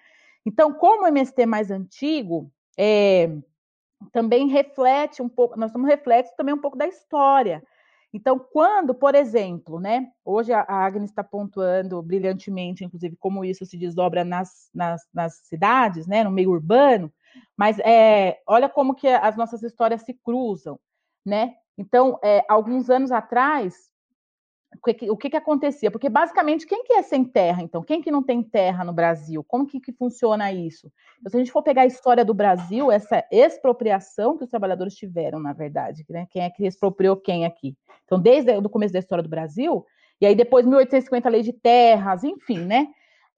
[0.45, 3.29] Então, como o MST mais antigo, é,
[4.11, 7.63] também reflete um pouco, nós somos reflexo também um pouco da história.
[8.13, 13.77] Então, quando, por exemplo, né, hoje a Agnes está pontuando brilhantemente, inclusive, como isso se
[13.77, 17.11] desdobra nas, nas, nas cidades, né, no meio urbano,
[17.55, 20.77] mas é, olha como que as nossas histórias se cruzam,
[21.25, 21.55] né?
[21.77, 23.91] Então, é, alguns anos atrás,
[24.75, 25.91] o que, o que, que acontecia?
[25.91, 27.83] Porque basicamente quem que é sem terra, então?
[27.83, 29.43] Quem que não tem terra no Brasil?
[29.43, 30.91] Como que, que funciona isso?
[31.19, 34.95] Então, se a gente for pegar a história do Brasil, essa expropriação que os trabalhadores
[34.95, 36.25] tiveram, na verdade, né?
[36.31, 37.75] Quem é que expropriou quem aqui?
[38.05, 39.85] Então, desde o começo da história do Brasil,
[40.19, 42.87] e aí depois 1850 a lei de terras, enfim, né?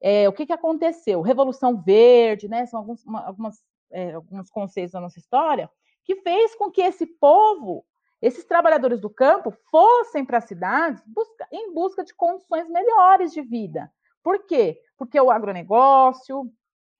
[0.02, 1.22] É, o que, que aconteceu?
[1.22, 2.66] Revolução Verde, né?
[2.66, 5.70] São alguns, uma, algumas, é, alguns conceitos da nossa história
[6.04, 7.86] que fez com que esse povo
[8.24, 13.42] esses trabalhadores do campo fossem para as cidades busca, em busca de condições melhores de
[13.42, 13.92] vida.
[14.24, 14.82] Por quê?
[14.98, 16.50] Porque o agronegócio,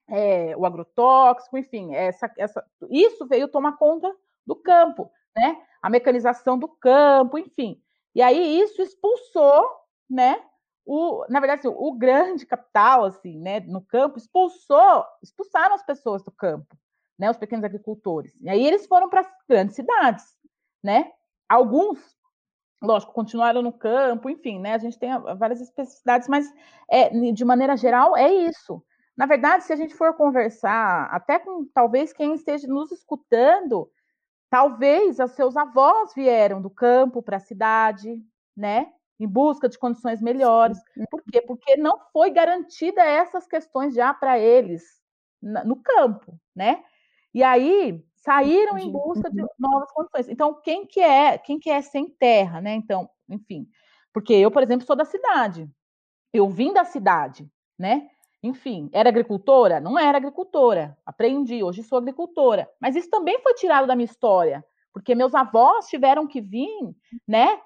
[0.06, 4.14] é, o agrotóxico, enfim, essa, essa, isso veio tomar conta
[4.46, 5.56] do campo, né?
[5.80, 7.82] A mecanização do campo, enfim.
[8.14, 9.66] E aí isso expulsou,
[10.08, 10.44] né?
[10.84, 16.22] O, na verdade, assim, o grande capital, assim, né, no campo, expulsou, expulsaram as pessoas
[16.22, 16.76] do campo,
[17.18, 18.38] né, os pequenos agricultores.
[18.42, 20.43] E aí eles foram para as grandes cidades
[20.84, 21.10] né?
[21.48, 21.98] Alguns,
[22.82, 24.74] lógico, continuaram no campo, enfim, né?
[24.74, 26.46] A gente tem várias especificidades, mas
[26.90, 28.84] é, de maneira geral é isso.
[29.16, 33.90] Na verdade, se a gente for conversar, até com talvez quem esteja nos escutando,
[34.50, 38.22] talvez os seus avós vieram do campo para a cidade,
[38.54, 38.92] né?
[39.18, 40.78] Em busca de condições melhores.
[41.10, 41.40] Por quê?
[41.40, 44.82] Porque não foi garantida essas questões já para eles
[45.40, 46.82] no campo, né?
[47.32, 49.48] E aí saíram em busca de uhum.
[49.58, 50.28] novas condições.
[50.28, 52.74] Então, quem que é, quem que é sem terra, né?
[52.74, 53.68] Então, enfim,
[54.12, 55.68] porque eu, por exemplo, sou da cidade.
[56.32, 57.46] Eu vim da cidade,
[57.78, 58.08] né?
[58.42, 59.78] Enfim, era agricultora?
[59.78, 60.96] Não era agricultora.
[61.04, 62.68] Aprendi, hoje sou agricultora.
[62.80, 66.94] Mas isso também foi tirado da minha história, porque meus avós tiveram que vir,
[67.28, 67.60] né?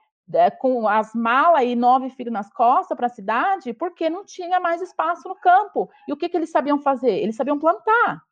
[0.60, 4.82] Com as malas e nove filhos nas costas para a cidade, porque não tinha mais
[4.82, 5.88] espaço no campo.
[6.06, 7.12] E o que, que eles sabiam fazer?
[7.12, 8.22] Eles sabiam plantar.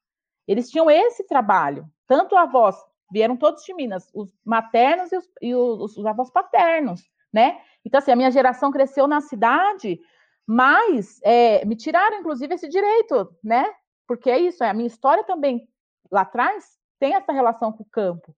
[0.46, 1.88] Eles tinham esse trabalho.
[2.07, 2.77] Tanto avós,
[3.11, 7.61] vieram todos de Minas, os maternos e os, e os, os avós paternos, né?
[7.85, 10.01] Então, assim, a minha geração cresceu na cidade,
[10.47, 13.64] mas é, me tiraram, inclusive, esse direito, né?
[14.07, 15.69] Porque é isso, é, a minha história também,
[16.11, 18.35] lá atrás, tem essa relação com o campo.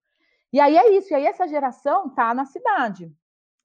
[0.51, 3.11] E aí é isso, e aí essa geração está na cidade.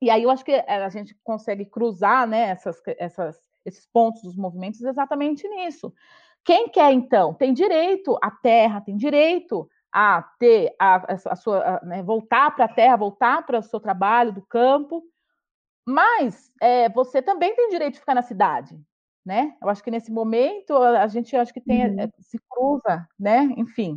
[0.03, 4.37] E aí eu acho que a gente consegue cruzar né, essas, essas, esses pontos dos
[4.37, 5.95] movimentos exatamente nisso.
[6.45, 11.85] Quem quer, então, tem direito à terra, tem direito a ter a, a sua, a,
[11.85, 15.05] né, voltar para a terra, voltar para o seu trabalho do campo,
[15.87, 18.77] mas é, você também tem direito de ficar na cidade,
[19.25, 19.57] né?
[19.63, 22.11] Eu acho que nesse momento a gente acho que tem uhum.
[22.19, 23.45] se cruza, né?
[23.57, 23.97] Enfim.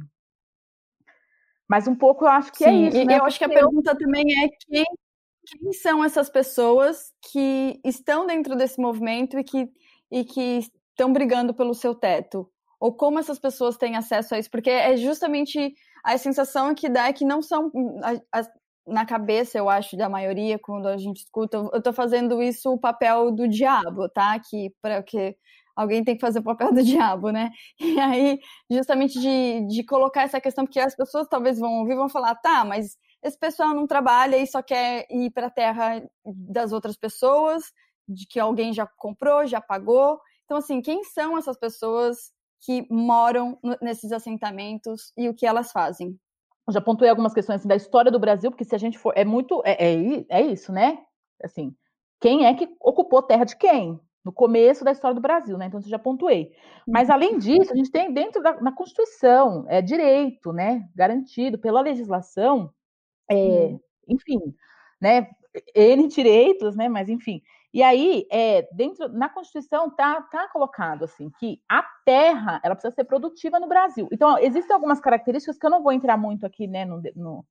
[1.67, 3.05] Mas um pouco eu acho que é Sim, é isso.
[3.05, 3.17] Né?
[3.17, 4.85] Eu acho que a pergunta também é quem,
[5.47, 9.67] quem são essas pessoas que estão dentro desse movimento e que,
[10.11, 10.59] e que
[10.91, 12.47] estão brigando pelo seu teto?
[12.79, 14.51] Ou como essas pessoas têm acesso a isso?
[14.51, 15.75] Porque é justamente
[16.13, 17.71] a sensação que dá é que não são.
[18.03, 18.47] A, a,
[18.87, 22.79] na cabeça, eu acho, da maioria, quando a gente escuta, eu tô fazendo isso o
[22.79, 24.33] papel do diabo, tá?
[24.33, 25.35] Aqui, para que
[25.75, 27.51] alguém tem que fazer o papel do diabo, né?
[27.79, 28.39] E aí,
[28.71, 32.63] justamente de, de colocar essa questão, porque as pessoas talvez vão ouvir vão falar, tá,
[32.63, 37.65] mas esse pessoal não trabalha e só quer ir para a terra das outras pessoas,
[38.07, 40.17] de que alguém já comprou, já pagou.
[40.45, 42.31] Então, assim, quem são essas pessoas
[42.67, 46.19] que moram nesses assentamentos e o que elas fazem?
[46.67, 49.13] Eu já pontuei algumas questões assim, da história do Brasil, porque se a gente for.
[49.15, 49.61] É muito.
[49.63, 50.97] É, é, é isso, né?
[51.41, 51.73] Assim,
[52.19, 53.97] quem é que ocupou terra de quem?
[54.25, 55.67] No começo da história do Brasil, né?
[55.67, 56.51] Então, eu já pontuei.
[56.85, 60.85] Mas, além disso, a gente tem dentro da na Constituição, é direito, né?
[60.93, 62.69] Garantido pela legislação,
[63.31, 63.77] é,
[64.09, 64.39] enfim,
[65.01, 65.29] né?
[65.73, 66.89] N direitos, né?
[66.89, 67.41] Mas, enfim,
[67.73, 72.95] e aí, é, dentro na Constituição tá, tá colocado assim que a terra ela precisa
[72.95, 74.07] ser produtiva no Brasil.
[74.11, 77.45] Então, existem algumas características que eu não vou entrar muito aqui, né, no, no,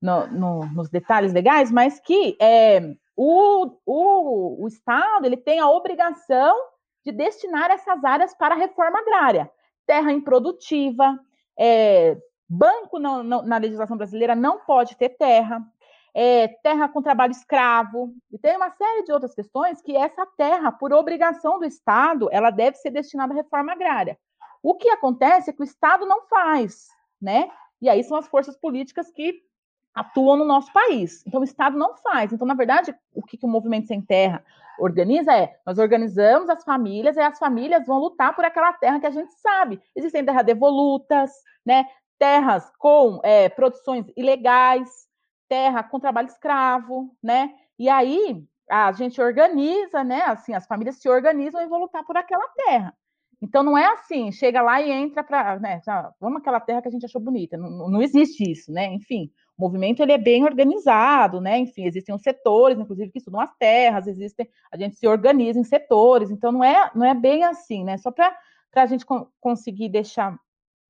[0.00, 5.70] no, no nos detalhes legais, mas que é, o, o, o Estado ele tem a
[5.70, 6.54] obrigação
[7.04, 9.50] de destinar essas áreas para a reforma agrária.
[9.86, 11.18] Terra improdutiva,
[11.58, 15.64] é, banco na legislação brasileira não pode ter terra,
[16.18, 20.72] é, terra com trabalho escravo, e tem uma série de outras questões que essa terra,
[20.72, 24.18] por obrigação do Estado, ela deve ser destinada à reforma agrária.
[24.62, 26.86] O que acontece é que o Estado não faz,
[27.20, 27.50] né?
[27.82, 29.42] E aí são as forças políticas que
[29.94, 31.22] atuam no nosso país.
[31.26, 32.32] Então, o Estado não faz.
[32.32, 34.42] Então, na verdade, o que, que o Movimento Sem Terra
[34.78, 39.06] organiza é: nós organizamos as famílias e as famílias vão lutar por aquela terra que
[39.06, 39.82] a gente sabe.
[39.94, 41.30] Existem terras devolutas,
[41.64, 41.84] né?
[42.18, 45.06] terras com é, produções ilegais,
[45.48, 47.54] terra com trabalho escravo, né?
[47.78, 50.22] E aí a gente organiza, né?
[50.22, 52.94] Assim, as famílias se organizam e vão lutar por aquela terra.
[53.40, 55.80] Então não é assim, chega lá e entra para, né,
[56.18, 57.56] vamos aquela terra que a gente achou bonita.
[57.56, 58.86] Não, não existe isso, né?
[58.94, 61.58] Enfim, o movimento ele é bem organizado, né?
[61.58, 65.64] Enfim, existem os setores, inclusive que estudam as terras, existem, a gente se organiza em
[65.64, 66.30] setores.
[66.30, 67.98] Então não é, não é bem assim, né?
[67.98, 68.34] Só para
[68.74, 69.04] a gente
[69.38, 70.38] conseguir deixar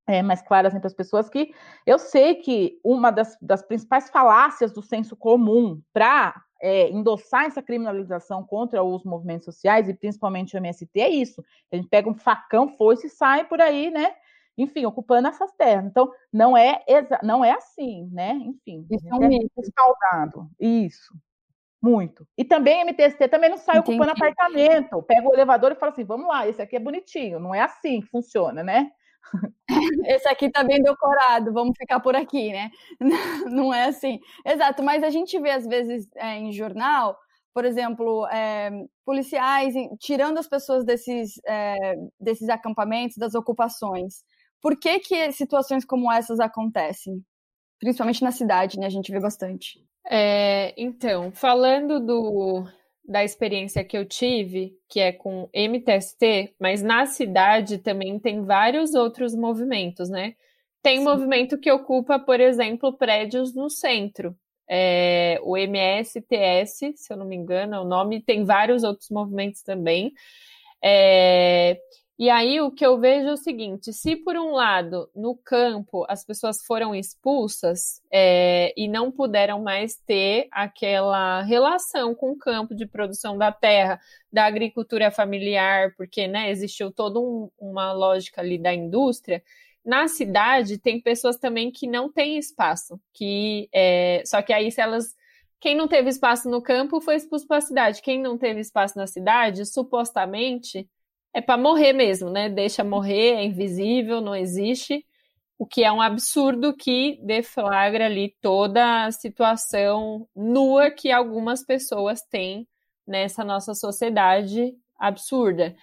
[0.07, 1.53] é, mais claro assim, para as pessoas que
[1.85, 7.61] eu sei que uma das, das principais falácias do senso comum para é, endossar essa
[7.61, 11.43] criminalização contra os movimentos sociais, e principalmente o MST, é isso.
[11.71, 14.15] A gente pega um facão, foice e sai por aí, né?
[14.57, 15.85] Enfim, ocupando essas terras.
[15.85, 16.83] Então, não é,
[17.21, 18.31] não é assim, né?
[18.31, 20.49] Enfim, isso é respaldado.
[20.59, 21.13] Isso.
[21.79, 22.27] Muito.
[22.35, 23.99] E também MTST também não sai Entendi.
[23.99, 25.03] ocupando apartamento.
[25.03, 27.39] Pega o elevador e fala assim: vamos lá, esse aqui é bonitinho.
[27.39, 28.91] Não é assim que funciona, né?
[30.05, 32.71] Esse aqui tá bem decorado, vamos ficar por aqui, né?
[33.51, 34.19] Não é assim.
[34.45, 37.17] Exato, mas a gente vê às vezes é, em jornal,
[37.53, 38.69] por exemplo, é,
[39.05, 44.23] policiais tirando as pessoas desses, é, desses acampamentos, das ocupações.
[44.61, 47.23] Por que, que situações como essas acontecem?
[47.79, 48.87] Principalmente na cidade, né?
[48.87, 49.79] A gente vê bastante.
[50.09, 52.65] É, então, falando do,
[53.07, 58.93] da experiência que eu tive, que é com MTST, mas na cidade também tem vários
[58.93, 60.35] outros movimentos, né?
[60.83, 61.03] Tem Sim.
[61.05, 64.35] movimento que ocupa, por exemplo, prédios no centro.
[64.69, 69.61] É, o MSTS, se eu não me engano, é o nome, tem vários outros movimentos
[69.61, 70.13] também.
[70.83, 71.79] É,
[72.19, 76.03] e aí o que eu vejo é o seguinte: se por um lado no campo
[76.09, 82.73] as pessoas foram expulsas é, e não puderam mais ter aquela relação com o campo
[82.73, 83.99] de produção da terra,
[84.33, 89.43] da agricultura familiar, porque né, existiu toda um, uma lógica ali da indústria.
[89.85, 94.81] Na cidade tem pessoas também que não têm espaço, que é, só que aí se
[94.81, 95.15] elas
[95.59, 98.01] quem não teve espaço no campo foi expulso para a cidade.
[98.01, 100.87] Quem não teve espaço na cidade, supostamente
[101.37, 102.49] é para morrer mesmo, né?
[102.49, 105.05] Deixa morrer, é invisível, não existe,
[105.55, 112.23] o que é um absurdo que deflagra ali toda a situação nua que algumas pessoas
[112.23, 112.67] têm
[113.05, 115.75] nessa nossa sociedade absurda.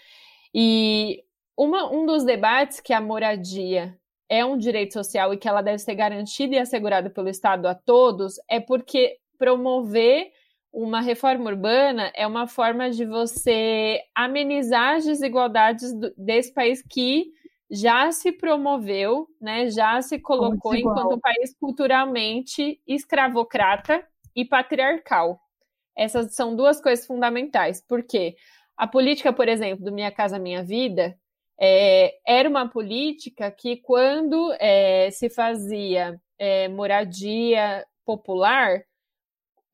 [0.52, 1.22] E
[1.56, 3.96] uma, um dos debates que a moradia
[4.28, 7.76] é um direito social e que ela deve ser garantida e assegurada pelo Estado a
[7.76, 10.32] todos é porque promover
[10.74, 17.26] uma reforma urbana é uma forma de você amenizar as desigualdades do, desse país que
[17.70, 25.40] já se promoveu, né, já se colocou enquanto um país culturalmente escravocrata e patriarcal.
[25.96, 28.34] Essas são duas coisas fundamentais, porque
[28.76, 31.16] a política, por exemplo, do Minha Casa Minha Vida,
[31.58, 38.82] é, era uma política que, quando é, se fazia é, moradia popular,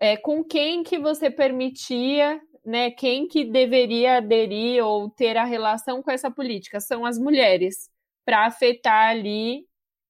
[0.01, 6.03] é, com quem que você permitia, né, quem que deveria aderir ou ter a relação
[6.03, 6.81] com essa política?
[6.81, 7.91] São as mulheres,
[8.25, 9.67] para afetar ali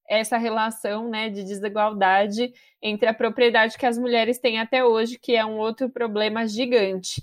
[0.09, 5.35] essa relação né, de desigualdade entre a propriedade que as mulheres têm até hoje, que
[5.37, 7.23] é um outro problema gigante.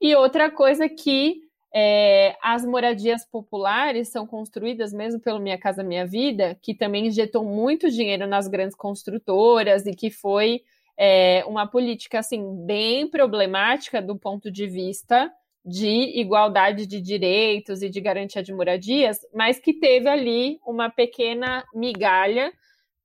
[0.00, 1.40] E outra coisa que
[1.74, 7.44] é, as moradias populares são construídas mesmo pelo Minha Casa Minha Vida, que também injetou
[7.44, 10.62] muito dinheiro nas grandes construtoras e que foi
[10.98, 15.32] é, uma política assim bem problemática do ponto de vista
[15.64, 21.64] de igualdade de direitos e de garantia de moradias, mas que teve ali uma pequena
[21.74, 22.52] migalha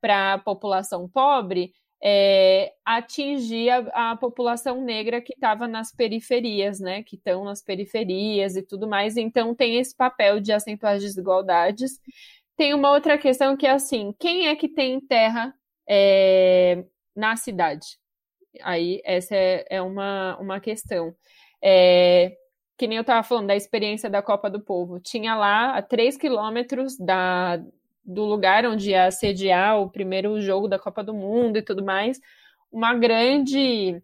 [0.01, 1.73] para a população pobre
[2.05, 7.01] é, atingir a, a, população negra que estava nas periferias, né?
[7.01, 9.15] Que estão nas periferias e tudo mais.
[9.15, 11.93] Então tem esse papel de acentuar as desigualdades.
[12.57, 15.53] Tem uma outra questão que é assim: quem é que tem terra
[15.87, 16.83] é,
[17.15, 17.97] na cidade.
[18.61, 21.15] Aí essa é, é uma, uma questão.
[21.61, 22.37] É,
[22.77, 24.99] que nem eu estava falando da experiência da Copa do Povo.
[24.99, 27.57] Tinha lá a 3 quilômetros da,
[28.03, 32.19] do lugar onde ia sediar o primeiro jogo da Copa do Mundo e tudo mais,
[32.71, 34.01] uma grande.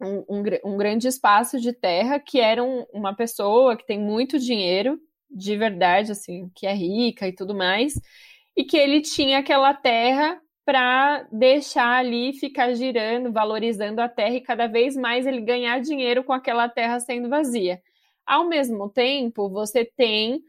[0.00, 4.38] Um, um, um grande espaço de terra que era um, uma pessoa que tem muito
[4.38, 4.98] dinheiro,
[5.30, 7.94] de verdade, assim, que é rica e tudo mais,
[8.56, 14.40] e que ele tinha aquela terra para deixar ali ficar girando, valorizando a terra e
[14.40, 17.80] cada vez mais ele ganhar dinheiro com aquela terra sendo vazia.
[18.24, 20.42] Ao mesmo tempo, você tem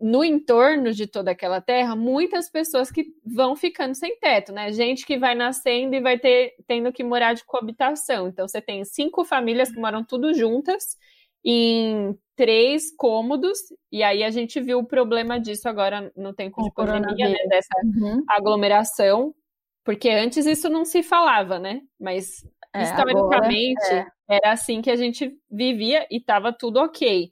[0.00, 4.70] no entorno de toda aquela terra muitas pessoas que vão ficando sem teto, né?
[4.70, 8.28] Gente que vai nascendo e vai ter tendo que morar de coabitação.
[8.28, 10.96] Então você tem cinco famílias que moram tudo juntas
[11.44, 13.58] em três cômodos,
[13.90, 17.74] e aí a gente viu o problema disso agora no tempo de pandemia, né, dessa
[17.82, 18.22] uhum.
[18.28, 19.34] aglomeração,
[19.82, 21.80] porque antes isso não se falava, né?
[21.98, 24.36] Mas é, historicamente agora, é.
[24.36, 27.30] era assim que a gente vivia e estava tudo ok.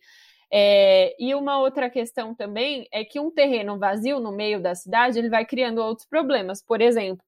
[0.51, 5.19] É, e uma outra questão também é que um terreno vazio no meio da cidade
[5.19, 6.63] ele vai criando outros problemas.
[6.65, 7.25] Por exemplo,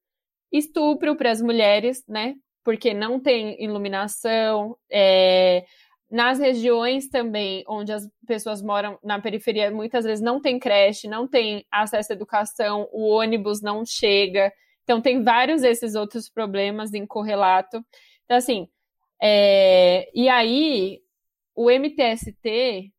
[0.53, 2.35] estupro para as mulheres, né?
[2.65, 4.77] Porque não tem iluminação.
[4.91, 5.65] É,
[6.11, 11.27] nas regiões também onde as pessoas moram na periferia, muitas vezes não tem creche, não
[11.27, 14.53] tem acesso à educação, o ônibus não chega.
[14.85, 17.85] Então, tem vários desses outros problemas em correlato.
[18.25, 18.69] Então, assim,
[19.21, 21.01] é, e aí
[21.55, 22.93] o MTST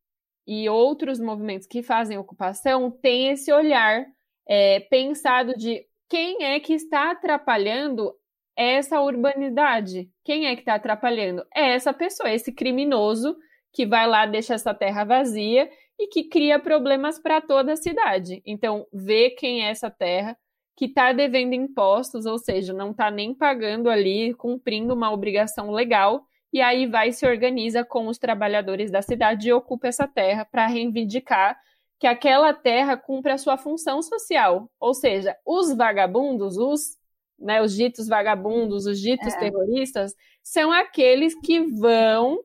[0.45, 4.05] e outros movimentos que fazem ocupação têm esse olhar
[4.47, 8.13] é, pensado de quem é que está atrapalhando
[8.57, 10.09] essa urbanidade?
[10.23, 11.45] Quem é que está atrapalhando?
[11.55, 13.35] É essa pessoa, esse criminoso
[13.73, 18.41] que vai lá, deixa essa terra vazia e que cria problemas para toda a cidade.
[18.45, 20.37] Então, vê quem é essa terra
[20.75, 26.23] que está devendo impostos, ou seja, não está nem pagando ali, cumprindo uma obrigação legal
[26.53, 30.67] e aí vai se organiza com os trabalhadores da cidade e ocupa essa terra para
[30.67, 31.59] reivindicar
[31.99, 34.69] que aquela terra cumpra a sua função social.
[34.79, 36.96] Ou seja, os vagabundos, os,
[37.39, 39.39] né, os ditos vagabundos, os ditos é.
[39.39, 40.13] terroristas,
[40.43, 42.39] são aqueles que vão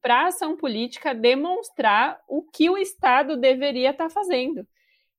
[0.00, 4.66] para a ação política demonstrar o que o Estado deveria estar tá fazendo.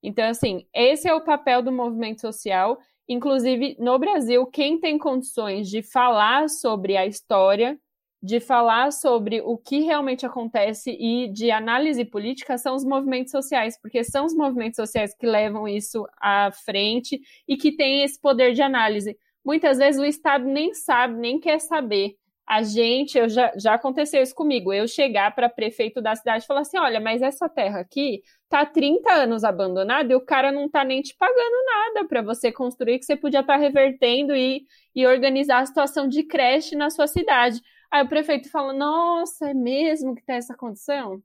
[0.01, 2.77] Então, assim, esse é o papel do movimento social
[3.07, 7.77] Inclusive, no Brasil, quem tem condições de falar sobre a história,
[8.23, 13.77] de falar sobre o que realmente acontece e de análise política são os movimentos sociais,
[13.81, 18.53] porque são os movimentos sociais que levam isso à frente e que têm esse poder
[18.53, 19.17] de análise.
[19.43, 22.15] Muitas vezes o Estado nem sabe, nem quer saber.
[22.47, 26.47] A gente, eu já, já aconteceu isso comigo, eu chegar para prefeito da cidade e
[26.47, 30.69] falar assim: olha, mas essa terra aqui tá 30 anos abandonada e o cara não
[30.69, 34.65] tá nem te pagando nada para você construir, que você podia estar tá revertendo e,
[34.95, 37.61] e organizar a situação de creche na sua cidade.
[37.93, 41.21] Aí o prefeito fala: Nossa, é mesmo que tá essa condição?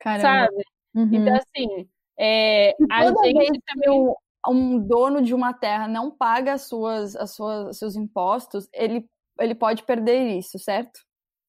[0.00, 0.22] Caramba.
[0.22, 0.64] Sabe?
[0.92, 1.08] Uhum.
[1.12, 1.88] Então, assim,
[2.18, 4.14] é, a gente também.
[4.46, 9.08] Um dono de uma terra não paga as suas, as suas, seus impostos, ele,
[9.40, 11.00] ele pode perder isso, certo?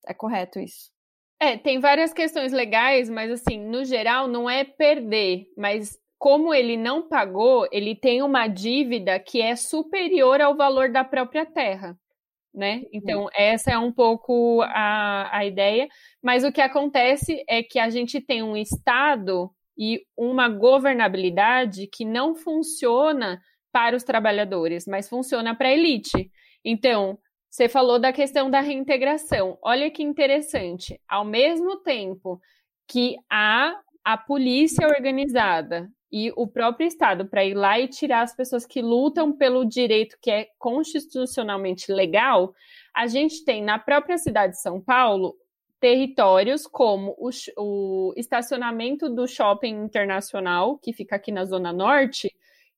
[0.08, 0.94] É correto isso.
[1.38, 6.78] É, tem várias questões legais, mas assim, no geral, não é perder, mas como ele
[6.78, 12.00] não pagou, ele tem uma dívida que é superior ao valor da própria terra.
[12.56, 12.84] Né?
[12.94, 15.90] Então, essa é um pouco a, a ideia,
[16.24, 22.06] mas o que acontece é que a gente tem um Estado e uma governabilidade que
[22.06, 23.42] não funciona
[23.74, 26.32] para os trabalhadores, mas funciona para a elite.
[26.64, 29.58] Então, você falou da questão da reintegração.
[29.62, 30.98] Olha que interessante.
[31.10, 32.40] Ao mesmo tempo
[32.88, 38.36] que há a polícia organizada e o próprio Estado para ir lá e tirar as
[38.36, 42.54] pessoas que lutam pelo direito que é constitucionalmente legal,
[42.94, 45.36] a gente tem na própria cidade de São Paulo
[45.80, 52.34] territórios como o, o estacionamento do shopping internacional, que fica aqui na Zona Norte,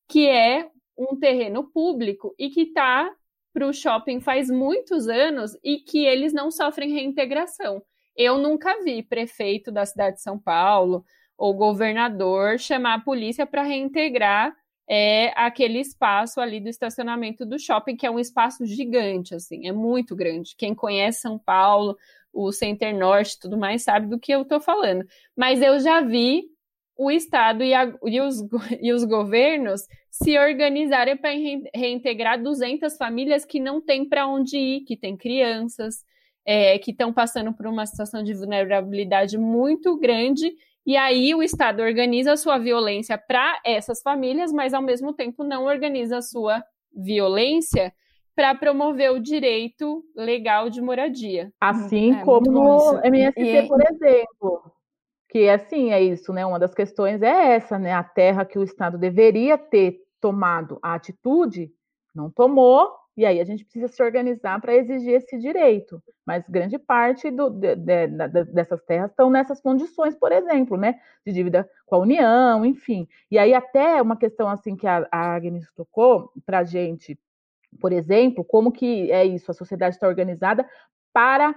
[0.08, 0.68] que é
[0.98, 3.10] um terreno público e que está
[3.52, 7.82] para o shopping faz muitos anos e que eles não sofrem reintegração.
[8.16, 11.04] Eu nunca vi prefeito da cidade de São Paulo
[11.38, 14.52] ou governador chamar a polícia para reintegrar
[14.90, 19.72] é, aquele espaço ali do estacionamento do shopping, que é um espaço gigante, assim, é
[19.72, 20.56] muito grande.
[20.56, 21.96] Quem conhece São Paulo,
[22.32, 25.06] o Center Norte tudo mais, sabe do que eu estou falando.
[25.36, 26.44] Mas eu já vi
[26.96, 28.42] o Estado e, a, e, os,
[28.82, 31.30] e os governos se organizarem para
[31.72, 36.02] reintegrar 200 famílias que não têm para onde ir, que têm crianças,
[36.44, 40.50] é, que estão passando por uma situação de vulnerabilidade muito grande.
[40.88, 45.44] E aí o Estado organiza a sua violência para essas famílias, mas ao mesmo tempo
[45.44, 47.92] não organiza a sua violência
[48.34, 51.52] para promover o direito legal de moradia.
[51.60, 53.68] Assim é, como no MST, e...
[53.68, 54.72] por exemplo
[55.28, 56.46] que assim é isso, né?
[56.46, 57.92] Uma das questões é essa, né?
[57.92, 61.70] A terra que o Estado deveria ter tomado a atitude,
[62.14, 66.00] não tomou, e aí a gente precisa se organizar para exigir esse direito.
[66.24, 71.00] Mas grande parte do, de, de, de, dessas terras estão nessas condições, por exemplo, né?
[71.26, 73.08] De dívida com a União, enfim.
[73.28, 77.18] E aí até uma questão assim que a, a Agnes tocou para a gente,
[77.80, 80.64] por exemplo, como que é isso, a sociedade está organizada
[81.12, 81.52] para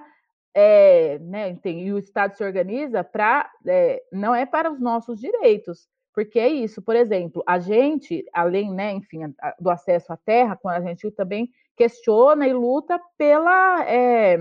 [0.56, 5.20] é, né, tem, e o Estado se organiza para é, não é para os nossos
[5.20, 9.20] direitos, porque é isso, por exemplo, a gente, além, né, enfim,
[9.60, 14.38] do acesso à terra, a gente também questiona e luta pela, é,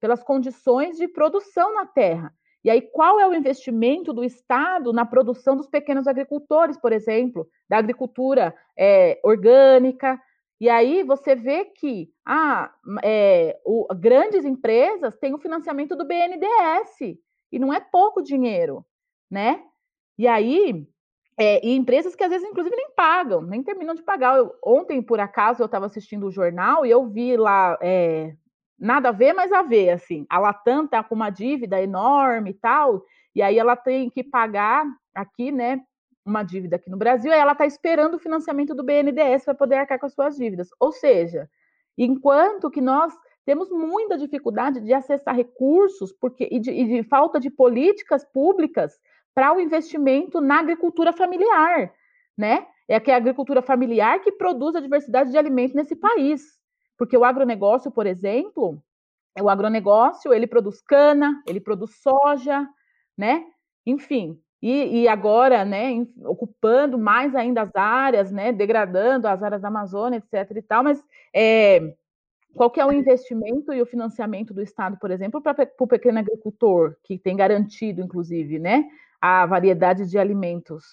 [0.00, 2.32] pelas condições de produção na terra.
[2.62, 7.48] E aí, qual é o investimento do Estado na produção dos pequenos agricultores, por exemplo,
[7.68, 10.20] da agricultura é, orgânica?
[10.60, 12.72] E aí você vê que ah,
[13.04, 17.18] é, o, grandes empresas têm o financiamento do BNDES,
[17.52, 18.84] e não é pouco dinheiro,
[19.30, 19.62] né?
[20.18, 20.86] E aí,
[21.38, 24.38] é, e empresas que às vezes, inclusive, nem pagam, nem terminam de pagar.
[24.38, 28.34] Eu, ontem, por acaso, eu estava assistindo o jornal e eu vi lá é,
[28.78, 30.26] nada a ver, mas a ver, assim.
[30.30, 34.86] A Latam está com uma dívida enorme e tal, e aí ela tem que pagar
[35.14, 35.80] aqui, né,
[36.24, 39.76] uma dívida aqui no Brasil, e ela está esperando o financiamento do BNDES para poder
[39.76, 40.68] arcar com as suas dívidas.
[40.80, 41.48] Ou seja,
[41.98, 43.12] enquanto que nós
[43.44, 48.98] temos muita dificuldade de acessar recursos porque, e, de, e de falta de políticas públicas
[49.36, 51.92] para o investimento na agricultura familiar,
[52.34, 52.66] né?
[52.88, 56.58] É que é a agricultura familiar que produz a diversidade de alimentos nesse país.
[56.96, 58.82] Porque o agronegócio, por exemplo,
[59.38, 62.66] o agronegócio, ele produz cana, ele produz soja,
[63.14, 63.44] né?
[63.84, 69.68] Enfim, e, e, agora, né, ocupando mais ainda as áreas, né, degradando as áreas da
[69.68, 70.56] Amazônia, etc.
[70.56, 71.94] e tal, mas é,
[72.54, 76.20] qual que é o investimento e o financiamento do Estado, por exemplo, para o pequeno
[76.20, 78.88] agricultor, que tem garantido, inclusive, né,
[79.26, 80.84] a variedade de alimentos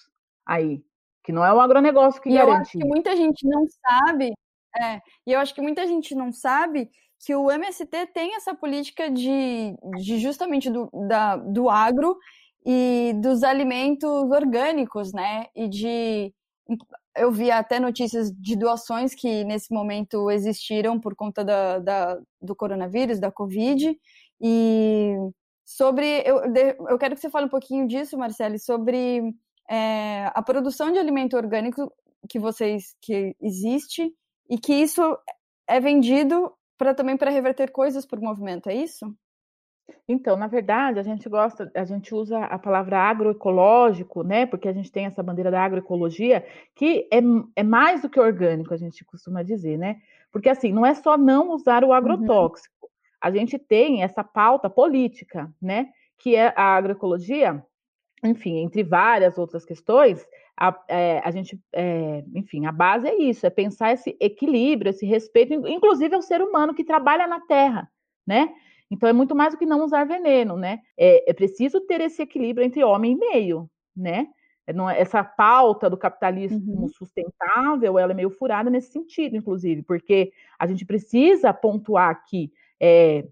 [0.46, 0.82] aí,
[1.22, 2.52] que não é o agronegócio que e garante.
[2.54, 4.34] Eu acho que muita gente não sabe
[4.76, 6.90] é, e eu acho que muita gente não sabe
[7.24, 12.18] que o MST tem essa política de, de justamente do, da, do agro
[12.66, 15.46] e dos alimentos orgânicos, né?
[15.54, 16.34] E de.
[17.16, 22.56] Eu vi até notícias de doações que nesse momento existiram por conta da, da do
[22.56, 23.96] coronavírus, da Covid.
[24.40, 25.14] E
[25.64, 26.22] sobre.
[26.24, 26.42] Eu,
[26.88, 29.34] eu quero que você fale um pouquinho disso, Marcele, sobre
[29.68, 31.92] é, a produção de alimento orgânico
[32.28, 34.12] que vocês que existe
[34.48, 35.18] e que isso
[35.66, 39.14] é vendido para também para reverter coisas o movimento, é isso?
[40.08, 44.46] Então, na verdade, a gente gosta, a gente usa a palavra agroecológico, né?
[44.46, 47.18] Porque a gente tem essa bandeira da agroecologia, que é,
[47.56, 50.00] é mais do que orgânico, a gente costuma dizer, né?
[50.32, 51.92] Porque assim, não é só não usar o uhum.
[51.92, 52.74] agrotóxico.
[52.82, 52.93] Uhum.
[53.24, 55.88] A gente tem essa pauta política, né?
[56.18, 57.64] Que é a agroecologia,
[58.22, 63.46] enfim, entre várias outras questões, a, é, a gente, é, enfim, a base é isso,
[63.46, 67.90] é pensar esse equilíbrio, esse respeito, inclusive ao ser humano que trabalha na terra,
[68.26, 68.52] né?
[68.90, 70.80] Então é muito mais do que não usar veneno, né?
[70.94, 74.28] É, é preciso ter esse equilíbrio entre homem e meio, né?
[74.66, 76.88] É, é, essa pauta do capitalismo uhum.
[76.88, 83.24] sustentável, ela é meio furada nesse sentido, inclusive, porque a gente precisa pontuar aqui é,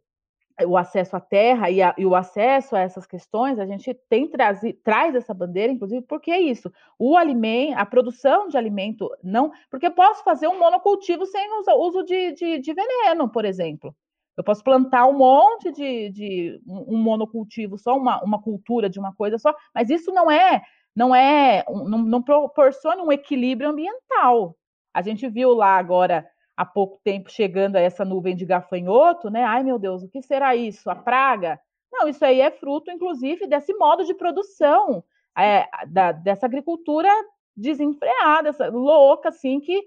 [0.66, 4.28] o acesso à terra e, a, e, o acesso a essas questões, a gente tem
[4.28, 6.70] trazi, traz essa bandeira, inclusive, porque é isso.
[6.98, 9.52] O alimento, a produção de alimento, não.
[9.70, 13.94] Porque eu posso fazer um monocultivo sem uso, uso de, de, de, veneno, por exemplo.
[14.36, 19.14] Eu posso plantar um monte de, de um monocultivo, só uma, uma cultura de uma
[19.14, 20.62] coisa só, mas isso não é,
[20.96, 24.56] não é, não, não proporciona um equilíbrio ambiental.
[24.94, 26.26] A gente viu lá agora
[26.56, 29.44] há pouco tempo chegando a essa nuvem de gafanhoto, né?
[29.44, 30.90] Ai, meu Deus, o que será isso?
[30.90, 31.60] A praga?
[31.92, 35.04] Não, isso aí é fruto, inclusive, desse modo de produção,
[35.36, 37.08] é, da, dessa agricultura
[37.56, 39.82] desenfreada, essa, louca, assim, que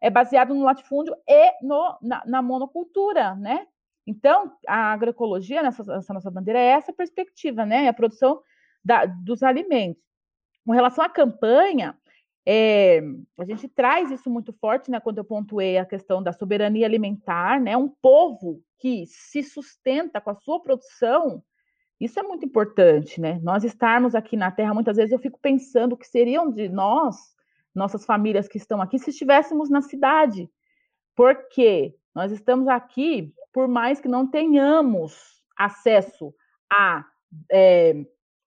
[0.00, 3.66] é baseado no latifúndio e no, na, na monocultura, né?
[4.06, 7.88] Então, a agroecologia, nessa, nessa, nossa bandeira, é essa perspectiva, né?
[7.88, 8.40] A produção
[8.84, 10.02] da, dos alimentos.
[10.64, 11.96] Com relação à campanha,
[12.46, 13.00] é,
[13.38, 17.60] a gente traz isso muito forte, né, quando eu pontuei a questão da soberania alimentar,
[17.60, 21.42] né, um povo que se sustenta com a sua produção,
[22.00, 23.40] isso é muito importante, né?
[23.42, 27.16] Nós estarmos aqui na Terra, muitas vezes eu fico pensando o que seriam de nós,
[27.74, 30.48] nossas famílias que estão aqui, se estivéssemos na cidade,
[31.16, 36.32] porque nós estamos aqui, por mais que não tenhamos acesso
[36.70, 37.04] a
[37.50, 38.06] é,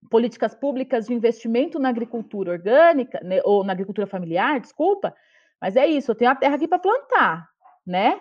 [0.09, 5.15] políticas públicas de investimento na agricultura orgânica, né, ou na agricultura familiar, desculpa,
[5.59, 7.47] mas é isso, eu tenho a terra aqui para plantar,
[7.85, 8.19] né?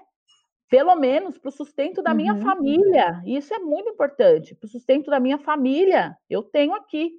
[0.68, 2.42] Pelo menos para o sustento da minha uhum.
[2.42, 3.20] família.
[3.26, 4.54] Isso é muito importante.
[4.54, 7.10] Para o sustento da minha família, eu tenho aqui.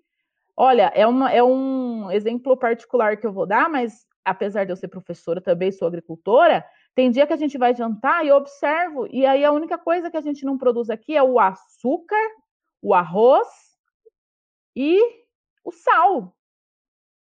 [0.56, 4.76] Olha, é, uma, é um exemplo particular que eu vou dar, mas apesar de eu
[4.76, 6.64] ser professora, também sou agricultora.
[6.96, 10.10] Tem dia que a gente vai jantar e eu observo, e aí a única coisa
[10.10, 12.22] que a gente não produz aqui é o açúcar,
[12.82, 13.48] o arroz
[14.76, 15.00] e
[15.64, 16.36] o sal.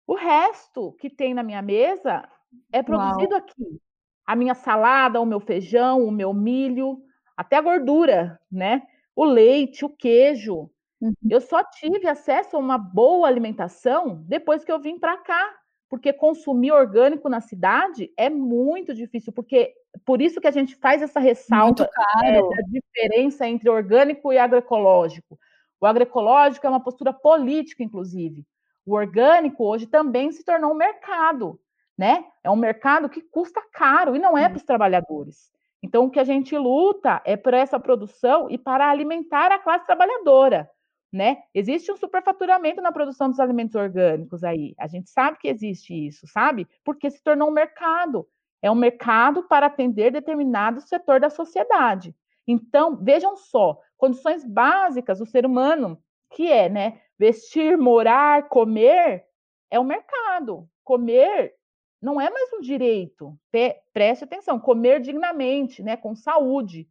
[0.07, 2.27] O resto que tem na minha mesa
[2.71, 3.39] é produzido Uau.
[3.39, 3.81] aqui.
[4.25, 7.01] A minha salada, o meu feijão, o meu milho,
[7.35, 8.83] até a gordura, né?
[9.15, 10.69] O leite, o queijo.
[11.01, 11.13] Uhum.
[11.29, 15.55] Eu só tive acesso a uma boa alimentação depois que eu vim para cá,
[15.89, 19.73] porque consumir orgânico na cidade é muito difícil, porque
[20.05, 21.89] por isso que a gente faz essa ressalva
[22.23, 25.39] é, da diferença entre orgânico e agroecológico
[25.81, 28.45] O agroecológico é uma postura política, inclusive.
[28.85, 31.59] O orgânico hoje também se tornou um mercado,
[31.97, 32.25] né?
[32.43, 35.51] É um mercado que custa caro e não é para os trabalhadores.
[35.81, 39.85] Então, o que a gente luta é por essa produção e para alimentar a classe
[39.85, 40.69] trabalhadora,
[41.11, 41.37] né?
[41.53, 44.75] Existe um superfaturamento na produção dos alimentos orgânicos aí.
[44.77, 46.67] A gente sabe que existe isso, sabe?
[46.83, 48.27] Porque se tornou um mercado.
[48.61, 52.13] É um mercado para atender determinado setor da sociedade.
[52.51, 59.23] Então, vejam só, condições básicas do ser humano, que é, né, vestir, morar, comer,
[59.69, 60.67] é o mercado.
[60.83, 61.53] Comer
[62.01, 63.37] não é mais um direito.
[63.93, 66.89] Preste atenção, comer dignamente, né, com saúde,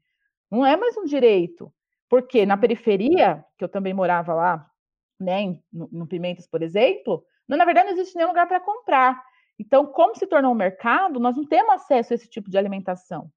[0.48, 1.74] não é mais um direito.
[2.08, 4.70] Porque na periferia, que eu também morava lá,
[5.18, 9.20] né, no, no Pimentas, por exemplo, na verdade não existe nenhum lugar para comprar.
[9.58, 13.28] Então, como se tornou um mercado, nós não temos acesso a esse tipo de alimentação,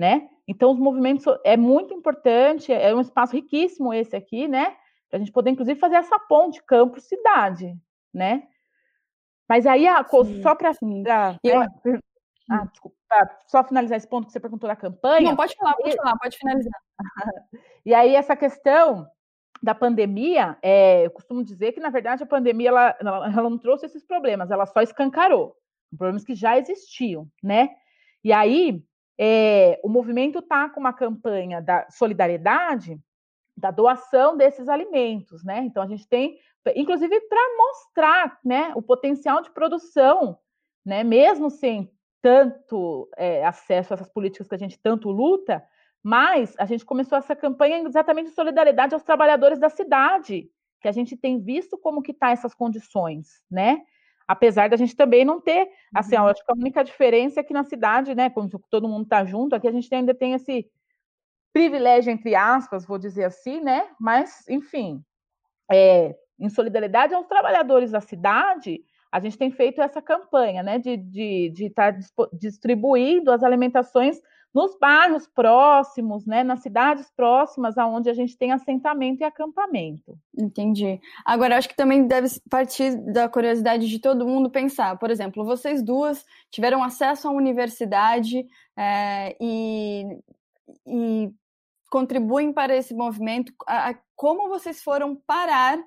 [0.00, 0.30] né?
[0.48, 4.74] Então, os movimentos é muito importante, é um espaço riquíssimo esse aqui, né?
[5.10, 7.76] Para a gente poder, inclusive, fazer essa ponte campo-cidade,
[8.12, 8.44] né?
[9.46, 10.70] Mas aí, a, sim, só para.
[11.44, 11.60] Eu...
[11.60, 11.68] Né?
[12.50, 12.96] Ah, desculpa,
[13.46, 15.28] só finalizar esse ponto que você perguntou da campanha.
[15.28, 16.80] Não, pode falar, pode falar, pode finalizar.
[17.84, 19.06] e aí, essa questão
[19.62, 23.84] da pandemia, é, eu costumo dizer que, na verdade, a pandemia ela, ela, não trouxe
[23.84, 25.54] esses problemas, ela só escancarou
[25.94, 27.68] problemas que já existiam, né?
[28.24, 28.82] E aí,
[29.22, 32.98] é, o movimento está com uma campanha da solidariedade,
[33.54, 35.58] da doação desses alimentos, né?
[35.58, 36.38] Então, a gente tem,
[36.74, 40.38] inclusive, para mostrar né, o potencial de produção,
[40.82, 41.92] né, mesmo sem
[42.22, 45.62] tanto é, acesso a essas políticas que a gente tanto luta,
[46.02, 50.50] mas a gente começou essa campanha exatamente de solidariedade aos trabalhadores da cidade,
[50.80, 53.82] que a gente tem visto como que tá essas condições, né?
[54.30, 56.28] Apesar da gente também não ter, assim, uhum.
[56.28, 59.56] acho que a única diferença é que na cidade, né, quando todo mundo está junto,
[59.56, 60.70] aqui a gente ainda tem esse
[61.52, 63.88] privilégio, entre aspas, vou dizer assim, né?
[63.98, 65.02] Mas, enfim,
[65.68, 70.92] é, em solidariedade aos trabalhadores da cidade, a gente tem feito essa campanha, né, de
[71.66, 74.20] estar de, de tá distribuindo as alimentações
[74.52, 80.18] nos bairros próximos, né, nas cidades próximas aonde a gente tem assentamento e acampamento.
[80.36, 81.00] Entendi.
[81.24, 85.82] Agora, acho que também deve partir da curiosidade de todo mundo pensar, por exemplo, vocês
[85.82, 88.44] duas tiveram acesso à universidade
[88.76, 90.18] é, e,
[90.86, 91.32] e
[91.90, 93.52] contribuem para esse movimento.
[94.16, 95.78] Como vocês foram parar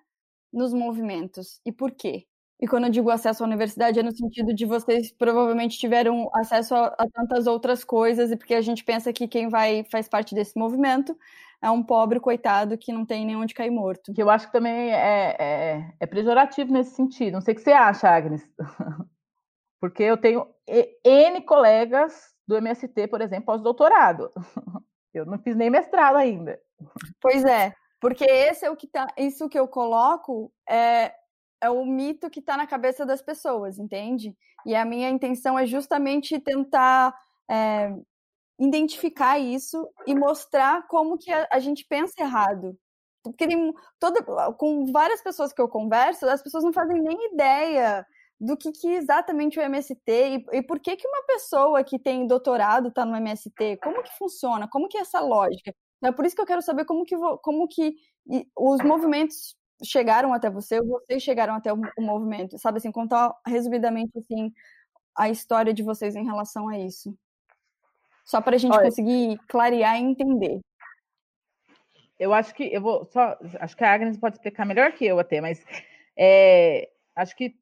[0.52, 2.26] nos movimentos e por quê?
[2.64, 6.74] E quando eu digo acesso à universidade, é no sentido de vocês provavelmente tiveram acesso
[6.74, 10.34] a, a, tantas outras coisas, e porque a gente pensa que quem vai faz parte
[10.34, 11.14] desse movimento
[11.62, 14.14] é um pobre coitado que não tem nem onde cair morto.
[14.14, 17.34] Que eu acho que também é, é, é pejorativo nesse sentido.
[17.34, 18.50] Não sei o que você acha, Agnes.
[19.82, 20.48] porque eu tenho
[21.04, 24.32] N colegas do MST, por exemplo, pós-doutorado.
[25.14, 26.58] Eu não fiz nem mestrado ainda.
[27.22, 31.14] Pois é, porque esse é o que tá, isso que eu coloco é
[31.64, 34.36] é o mito que está na cabeça das pessoas, entende?
[34.66, 37.18] E a minha intenção é justamente tentar
[37.50, 37.96] é,
[38.60, 42.78] identificar isso e mostrar como que a, a gente pensa errado.
[43.24, 44.22] Porque tem toda,
[44.54, 48.06] com várias pessoas que eu converso, as pessoas não fazem nem ideia
[48.38, 52.28] do que, que exatamente o MST e, e, por que, que uma pessoa que tem
[52.28, 55.74] doutorado está no MST, como que funciona, como que é essa lógica.
[56.04, 57.96] É por isso que eu quero saber como que, como que
[58.58, 62.58] os movimentos chegaram até você ou vocês chegaram até o, o movimento?
[62.58, 64.52] Sabe assim, contar resumidamente assim
[65.16, 67.16] a história de vocês em relação a isso.
[68.26, 70.60] Só para a gente Olha, conseguir clarear e entender.
[72.20, 75.20] Eu acho que eu vou só, acho que a Agnes pode explicar melhor que eu
[75.20, 75.64] até, mas
[76.18, 77.56] é, acho que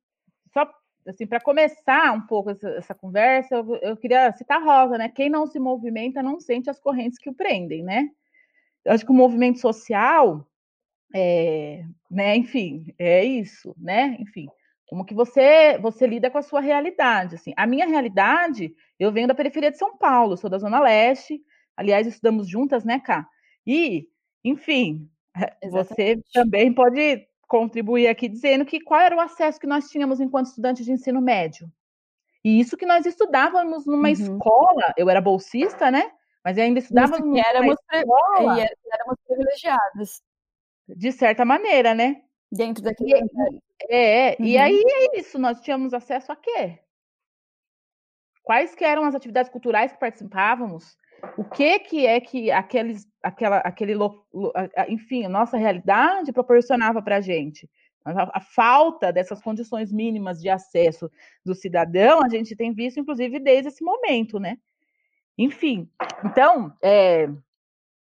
[0.53, 0.69] só
[1.07, 5.09] assim para começar um pouco essa, essa conversa, eu, eu, queria citar Rosa, né?
[5.09, 8.09] Quem não se movimenta não sente as correntes que o prendem, né?
[8.85, 10.47] Eu acho que o movimento social
[11.13, 14.17] é, né, enfim, é isso, né?
[14.19, 14.47] Enfim,
[14.87, 17.53] como que você você lida com a sua realidade, assim.
[17.55, 21.41] A minha realidade, eu venho da periferia de São Paulo, sou da Zona Leste,
[21.77, 23.27] aliás, estudamos juntas, né, Cá?
[23.65, 24.07] E,
[24.43, 25.09] enfim,
[25.61, 25.87] Exatamente.
[25.87, 30.47] você também pode contribuir aqui dizendo que qual era o acesso que nós tínhamos enquanto
[30.47, 31.71] estudantes de ensino médio.
[32.43, 34.13] E isso que nós estudávamos numa uhum.
[34.13, 36.11] escola, eu era bolsista, né?
[36.43, 38.57] Mas ainda estudávamos numa éramos escola.
[38.57, 40.21] E éramos privilegiadas
[40.95, 42.21] de certa maneira, né?
[42.51, 43.11] Dentro daquele.
[43.13, 44.45] E, é, uhum.
[44.45, 46.79] e aí é isso, nós tínhamos acesso a quê?
[48.43, 50.97] Quais que eram as atividades culturais que participávamos?
[51.37, 53.93] O que que é que aqueles, aquela, aquele,
[54.89, 57.69] enfim, a nossa realidade proporcionava para a gente?
[58.03, 61.09] A, a falta dessas condições mínimas de acesso
[61.45, 64.57] do cidadão, a gente tem visto, inclusive, desde esse momento, né?
[65.37, 65.89] Enfim,
[66.25, 67.29] então, é,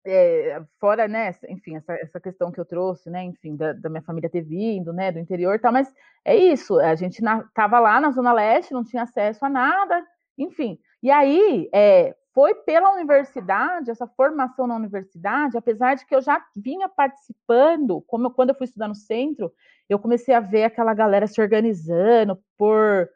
[0.07, 4.01] é, fora, né, enfim, essa, essa questão que eu trouxe, né, enfim, da, da minha
[4.01, 5.93] família ter vindo, né, do interior, tá, mas
[6.23, 10.05] é isso, a gente na, tava lá na Zona Leste, não tinha acesso a nada,
[10.37, 10.79] enfim.
[11.03, 16.41] E aí, é, foi pela universidade, essa formação na universidade, apesar de que eu já
[16.55, 19.51] vinha participando, como eu, quando eu fui estudar no centro,
[19.89, 23.09] eu comecei a ver aquela galera se organizando por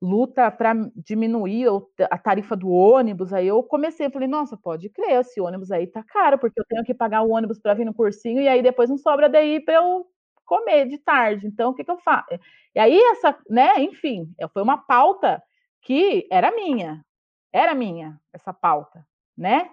[0.00, 1.66] luta para diminuir
[2.10, 3.32] a tarifa do ônibus.
[3.32, 6.84] Aí eu comecei, falei, nossa, pode crer, esse ônibus aí tá caro, porque eu tenho
[6.84, 9.74] que pagar o ônibus para vir no cursinho e aí depois não sobra daí para
[9.74, 10.06] eu
[10.44, 11.46] comer de tarde.
[11.46, 12.28] Então, o que, que eu faço?
[12.74, 15.42] E aí, essa, né, enfim, foi uma pauta
[15.82, 17.04] que era minha.
[17.52, 19.04] Era minha essa pauta,
[19.36, 19.70] né?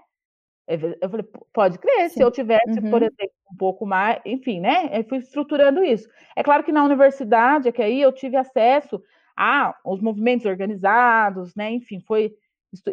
[0.67, 2.15] Eu falei, pode crer, Sim.
[2.15, 2.89] se eu tivesse, uhum.
[2.89, 4.89] por exemplo, um pouco mais, enfim, né?
[4.91, 6.09] Eu fui estruturando isso.
[6.36, 8.99] É claro que na universidade, é que aí eu tive acesso
[9.38, 11.71] a os movimentos organizados, né?
[11.71, 12.33] Enfim, foi.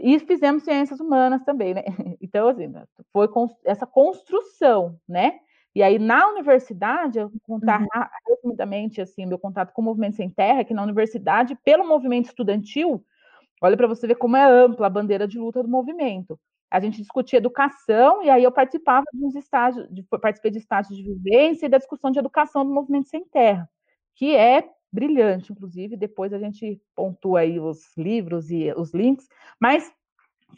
[0.00, 1.82] E fizemos ciências humanas também, né?
[2.20, 2.72] Então, assim,
[3.12, 3.28] foi
[3.64, 5.40] essa construção, né?
[5.74, 7.86] E aí, na universidade, eu vou contar uhum.
[8.28, 13.04] resumidamente, assim, meu contato com o Movimento Sem Terra, que na universidade, pelo movimento estudantil,
[13.62, 16.38] Olha para você ver como é ampla a bandeira de luta do movimento.
[16.68, 20.96] A gente discutia educação e aí eu participava de uns estágios, de, participei de estágios
[20.96, 23.70] de vivência e da discussão de educação do movimento sem terra,
[24.16, 25.96] que é brilhante, inclusive.
[25.96, 29.26] Depois a gente pontua aí os livros e os links,
[29.58, 29.90] mas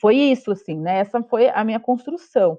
[0.00, 0.98] foi isso, assim, né?
[0.98, 2.58] Essa foi a minha construção.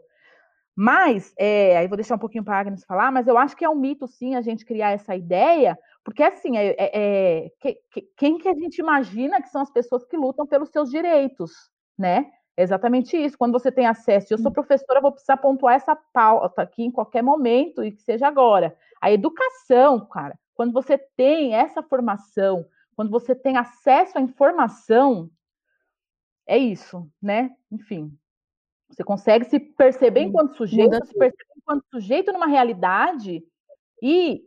[0.76, 3.64] Mas, é, aí vou deixar um pouquinho para a Agnes falar, mas eu acho que
[3.64, 7.78] é um mito, sim, a gente criar essa ideia, porque, assim, é, é, é que,
[7.92, 11.52] que, quem que a gente imagina que são as pessoas que lutam pelos seus direitos,
[11.98, 12.30] né?
[12.58, 13.38] É exatamente isso.
[13.38, 14.54] Quando você tem acesso, eu sou hum.
[14.54, 18.76] professora, vou precisar pontuar essa pauta aqui em qualquer momento e que seja agora.
[19.02, 25.30] A educação, cara, quando você tem essa formação, quando você tem acesso à informação,
[26.48, 27.52] é isso, né?
[27.72, 28.18] Enfim,
[28.90, 33.44] você consegue se perceber enquanto sujeito, se perceber enquanto sujeito numa realidade
[34.02, 34.44] e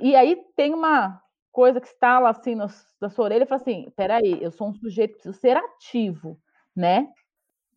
[0.00, 2.66] e aí tem uma coisa que está lá assim na,
[3.00, 6.40] na sua orelha e fala assim: peraí, eu sou um sujeito, preciso ser ativo,
[6.74, 7.08] né?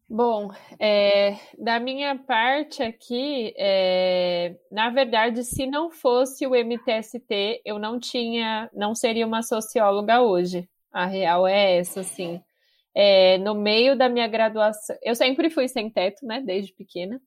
[0.08, 7.80] Bom, é, da minha parte aqui, é, na verdade, se não fosse o MTST, eu
[7.80, 10.70] não tinha, não seria uma socióloga hoje.
[10.92, 12.42] A real é essa, assim.
[12.94, 17.20] É, no meio da minha graduação, eu sempre fui sem teto, né, desde pequena.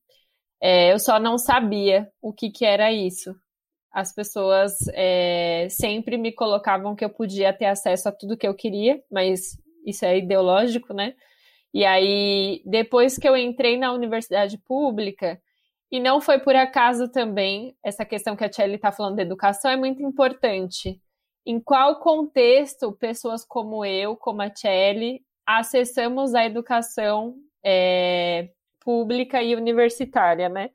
[0.60, 3.34] É, eu só não sabia o que, que era isso
[3.92, 8.54] as pessoas é, sempre me colocavam que eu podia ter acesso a tudo que eu
[8.54, 11.14] queria, mas isso é ideológico, né?
[11.72, 15.40] E aí, depois que eu entrei na universidade pública,
[15.90, 19.70] e não foi por acaso também, essa questão que a Tchelle está falando da educação
[19.70, 21.00] é muito importante.
[21.46, 28.50] Em qual contexto pessoas como eu, como a Tchelle, acessamos a educação é,
[28.80, 30.70] pública e universitária, né?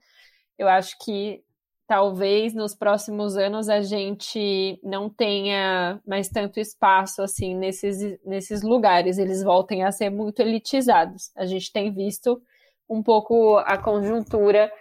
[0.58, 1.44] Eu acho que
[1.88, 9.18] talvez nos próximos anos a gente não tenha mais tanto espaço assim nesses, nesses lugares,
[9.18, 11.32] eles voltem a ser muito elitizados.
[11.36, 12.42] A gente tem visto
[12.90, 14.72] um pouco a conjuntura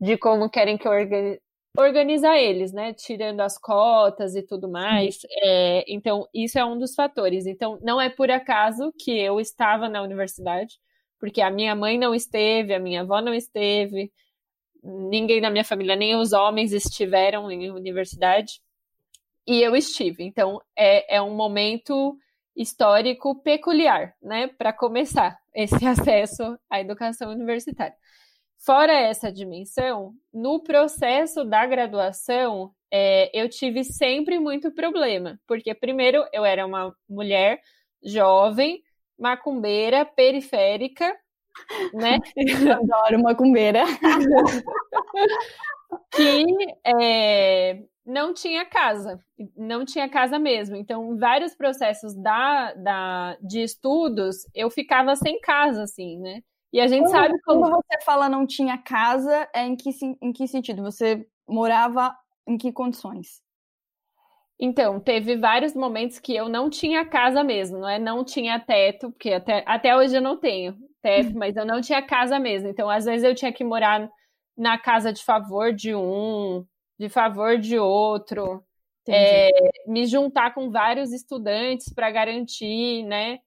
[0.00, 1.40] de como querem que organize,
[1.78, 2.92] organizar eles, né?
[2.94, 5.20] Tirando as cotas e tudo mais.
[5.42, 7.46] É, então, isso é um dos fatores.
[7.46, 10.78] Então, não é por acaso que eu estava na universidade,
[11.18, 14.10] porque a minha mãe não esteve, a minha avó não esteve,
[14.82, 18.60] ninguém na minha família, nem os homens estiveram em universidade,
[19.46, 20.24] e eu estive.
[20.24, 22.16] Então, é, é um momento
[22.54, 27.96] histórico peculiar, né, para começar esse acesso à educação universitária.
[28.58, 36.26] Fora essa dimensão, no processo da graduação, é, eu tive sempre muito problema, porque, primeiro,
[36.32, 37.60] eu era uma mulher
[38.02, 38.82] jovem,
[39.18, 41.16] macumbeira, periférica,
[41.92, 42.18] né?
[42.80, 43.84] Adoro macumbeira.
[46.14, 46.44] que
[46.84, 49.20] é, não tinha casa,
[49.56, 50.76] não tinha casa mesmo.
[50.76, 56.42] Então, vários processos da, da, de estudos, eu ficava sem casa, assim, né?
[56.72, 57.62] E a gente sabe como...
[57.62, 59.90] Quando você fala não tinha casa, é em que,
[60.22, 60.82] em que sentido?
[60.82, 62.14] Você morava
[62.46, 63.42] em que condições?
[64.58, 67.98] Então, teve vários momentos que eu não tinha casa mesmo, não é?
[67.98, 72.02] Não tinha teto, porque até, até hoje eu não tenho teto, mas eu não tinha
[72.02, 72.68] casa mesmo.
[72.68, 74.08] Então, às vezes eu tinha que morar
[74.56, 76.64] na casa de favor de um,
[76.98, 78.62] de favor de outro,
[79.08, 79.50] é,
[79.86, 83.38] me juntar com vários estudantes para garantir, né?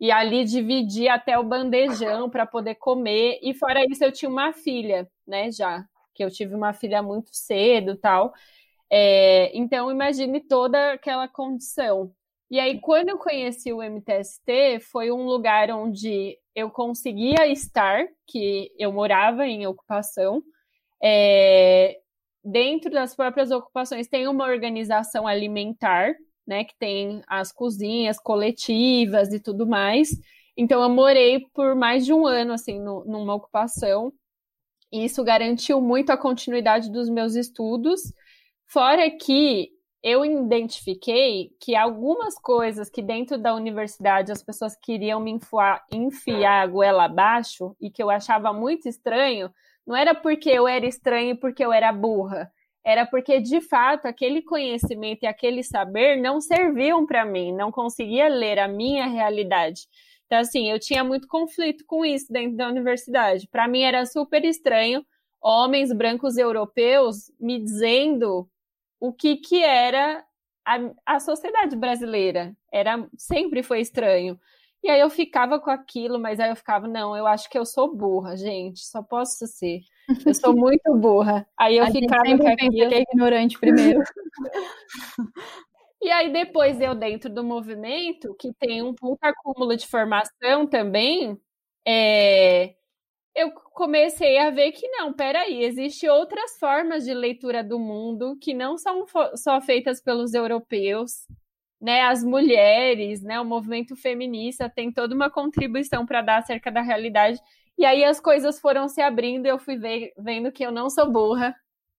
[0.00, 3.38] E ali dividir até o bandejão para poder comer.
[3.42, 5.50] E fora isso, eu tinha uma filha, né?
[5.50, 5.84] Já
[6.14, 8.32] que eu tive uma filha muito cedo, tal.
[8.90, 12.12] É, então imagine toda aquela condição.
[12.50, 18.72] E aí, quando eu conheci o MTST, foi um lugar onde eu conseguia estar, que
[18.76, 20.42] eu morava em ocupação.
[21.00, 21.96] É,
[22.44, 26.12] dentro das próprias ocupações tem uma organização alimentar,
[26.44, 30.10] né, que tem as cozinhas coletivas e tudo mais.
[30.56, 34.12] Então, eu morei por mais de um ano, assim, no, numa ocupação.
[34.92, 38.12] E isso garantiu muito a continuidade dos meus estudos.
[38.66, 39.70] Fora que
[40.02, 46.62] eu identifiquei que algumas coisas que dentro da universidade as pessoas queriam me enfiar, enfiar
[46.62, 49.52] a goela abaixo e que eu achava muito estranho,
[49.86, 52.50] não era porque eu era estranho e porque eu era burra,
[52.82, 58.28] era porque de fato aquele conhecimento e aquele saber não serviam para mim, não conseguia
[58.28, 59.82] ler a minha realidade.
[60.26, 63.48] Então, assim, eu tinha muito conflito com isso dentro da universidade.
[63.48, 65.04] Para mim era super estranho
[65.42, 68.48] homens brancos europeus me dizendo
[69.00, 70.24] o que, que era
[70.64, 72.54] a, a sociedade brasileira.
[72.72, 74.38] Era sempre foi estranho.
[74.82, 77.66] E aí eu ficava com aquilo, mas aí eu ficava, não, eu acho que eu
[77.66, 79.80] sou burra, gente, só posso ser.
[80.24, 81.46] Eu sou muito burra.
[81.58, 82.88] Aí eu a ficava gente com aquilo.
[82.88, 84.00] que é ignorante primeiro.
[86.00, 91.38] e aí depois eu dentro do movimento, que tem um puta acúmulo de formação também,
[91.86, 92.74] é,
[93.40, 98.54] eu comecei a ver que não, peraí, existem outras formas de leitura do mundo que
[98.54, 101.26] não são só feitas pelos europeus,
[101.80, 102.02] né?
[102.02, 103.40] As mulheres, né?
[103.40, 107.40] O movimento feminista tem toda uma contribuição para dar acerca da realidade.
[107.78, 110.90] E aí as coisas foram se abrindo e eu fui ver, vendo que eu não
[110.90, 111.54] sou burra,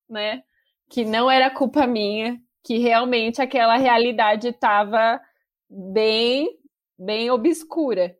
[0.08, 0.42] né?
[0.88, 5.20] Que não era culpa minha, que realmente aquela realidade estava
[5.68, 6.48] bem,
[6.98, 8.16] bem obscura.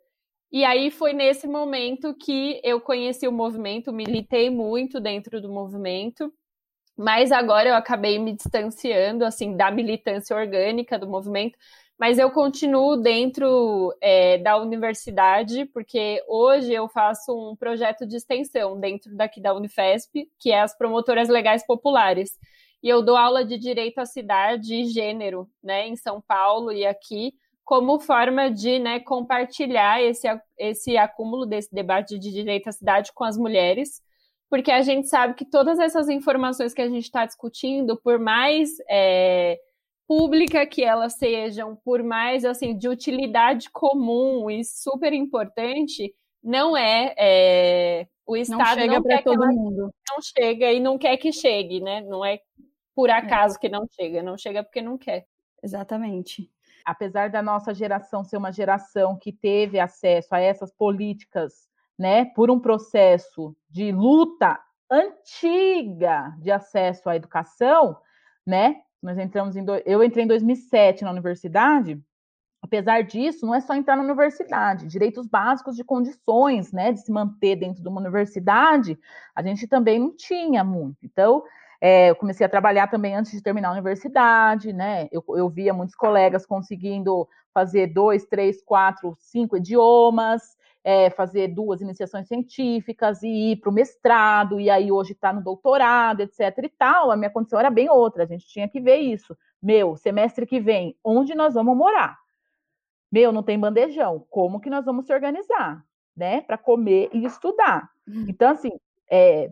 [0.53, 6.30] E aí foi nesse momento que eu conheci o movimento, militei muito dentro do movimento,
[6.94, 11.59] mas agora eu acabei me distanciando assim da militância orgânica do movimento,
[11.98, 18.78] mas eu continuo dentro é, da universidade, porque hoje eu faço um projeto de extensão
[18.78, 22.30] dentro daqui da Unifesp, que é as promotoras legais populares.
[22.82, 26.84] E eu dou aula de direito à cidade e gênero, né, em São Paulo e
[26.84, 27.32] aqui
[27.72, 33.24] como forma de né, compartilhar esse, esse acúmulo desse debate de direito à cidade com
[33.24, 34.02] as mulheres,
[34.50, 38.72] porque a gente sabe que todas essas informações que a gente está discutindo, por mais
[38.90, 39.58] é,
[40.06, 46.14] pública que elas sejam, por mais assim de utilidade comum e super importante,
[46.44, 51.16] não é, é o Estado não chega para todo mundo, não chega e não quer
[51.16, 52.02] que chegue, né?
[52.02, 52.38] Não é
[52.94, 53.14] por é.
[53.14, 53.60] acaso é.
[53.60, 55.24] que não chega, não chega porque não quer.
[55.62, 56.50] Exatamente
[56.84, 61.68] apesar da nossa geração ser uma geração que teve acesso a essas políticas,
[61.98, 64.58] né, por um processo de luta
[64.90, 67.96] antiga de acesso à educação,
[68.46, 68.82] né?
[69.02, 69.74] Nós entramos em do...
[69.86, 72.00] eu entrei em 2007 na universidade.
[72.60, 77.10] Apesar disso, não é só entrar na universidade, direitos básicos de condições, né, de se
[77.10, 78.96] manter dentro de uma universidade,
[79.34, 80.98] a gente também não tinha muito.
[81.02, 81.42] Então,
[81.84, 85.08] é, eu comecei a trabalhar também antes de terminar a universidade, né?
[85.10, 91.80] Eu, eu via muitos colegas conseguindo fazer dois, três, quatro, cinco idiomas, é, fazer duas
[91.80, 96.56] iniciações científicas e ir para o mestrado, e aí hoje está no doutorado, etc.
[96.62, 97.10] e tal.
[97.10, 99.36] A minha condição era bem outra, a gente tinha que ver isso.
[99.60, 102.16] Meu, semestre que vem, onde nós vamos morar?
[103.10, 105.84] Meu, não tem bandejão, como que nós vamos se organizar,
[106.16, 107.90] né, para comer e estudar?
[108.06, 108.26] Hum.
[108.28, 108.70] Então, assim,
[109.10, 109.50] é,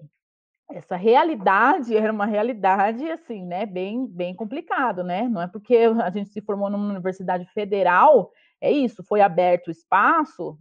[0.73, 5.29] essa realidade era uma realidade assim, né, bem bem complicado, né?
[5.29, 9.71] Não é porque a gente se formou numa universidade federal, é isso, foi aberto o
[9.71, 10.59] espaço,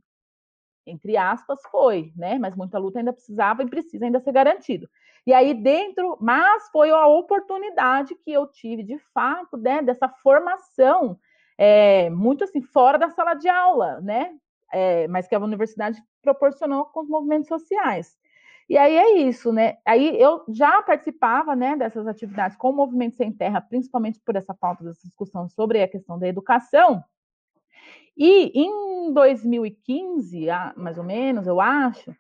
[0.86, 2.40] entre aspas, foi, né?
[2.40, 4.90] Mas muita luta ainda precisava e precisa ainda ser garantido.
[5.26, 11.20] E aí dentro, mas foi a oportunidade que eu tive de fato, né, dessa formação
[11.58, 14.34] é, muito assim fora da sala de aula, né?
[14.72, 18.19] É, mas que a universidade proporcionou com os movimentos sociais.
[18.70, 19.78] E aí é isso, né?
[19.84, 24.54] Aí eu já participava, né, dessas atividades com o Movimento Sem Terra, principalmente por essa
[24.54, 27.04] pauta dessa discussão sobre a questão da educação.
[28.16, 30.46] E em 2015,
[30.76, 32.16] mais ou menos, eu acho,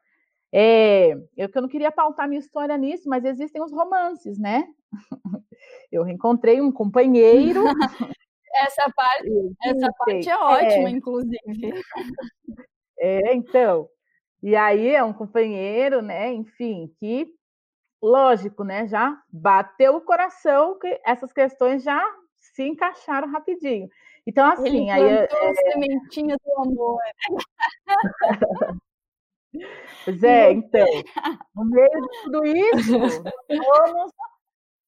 [0.51, 4.67] é, eu que eu não queria pautar minha história nisso, mas existem os romances, né?
[5.91, 7.63] Eu reencontrei um companheiro.
[8.55, 9.29] essa parte,
[9.63, 11.37] essa parte é ótima, é, inclusive.
[13.01, 13.87] É, então.
[14.41, 16.31] E aí é um companheiro, né?
[16.33, 17.27] Enfim, que
[18.01, 18.87] lógico, né?
[18.87, 22.01] Já bateu o coração que essas questões já
[22.35, 23.89] se encaixaram rapidinho.
[24.25, 25.03] Então, assim, Ele aí.
[25.03, 25.53] É, é...
[25.71, 26.99] sementinha do amor.
[30.05, 30.85] Pois é, então,
[31.55, 34.11] no meio de tudo isso, somos,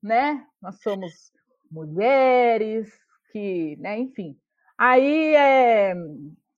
[0.02, 0.46] né?
[0.62, 1.32] Nós somos
[1.70, 2.92] mulheres
[3.32, 4.38] que, né, enfim.
[4.78, 5.94] Aí, é...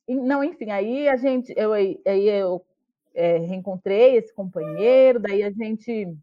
[0.08, 2.66] não, enfim, aí a gente, eu, aí eu
[3.14, 6.16] é, reencontrei esse companheiro, daí a gente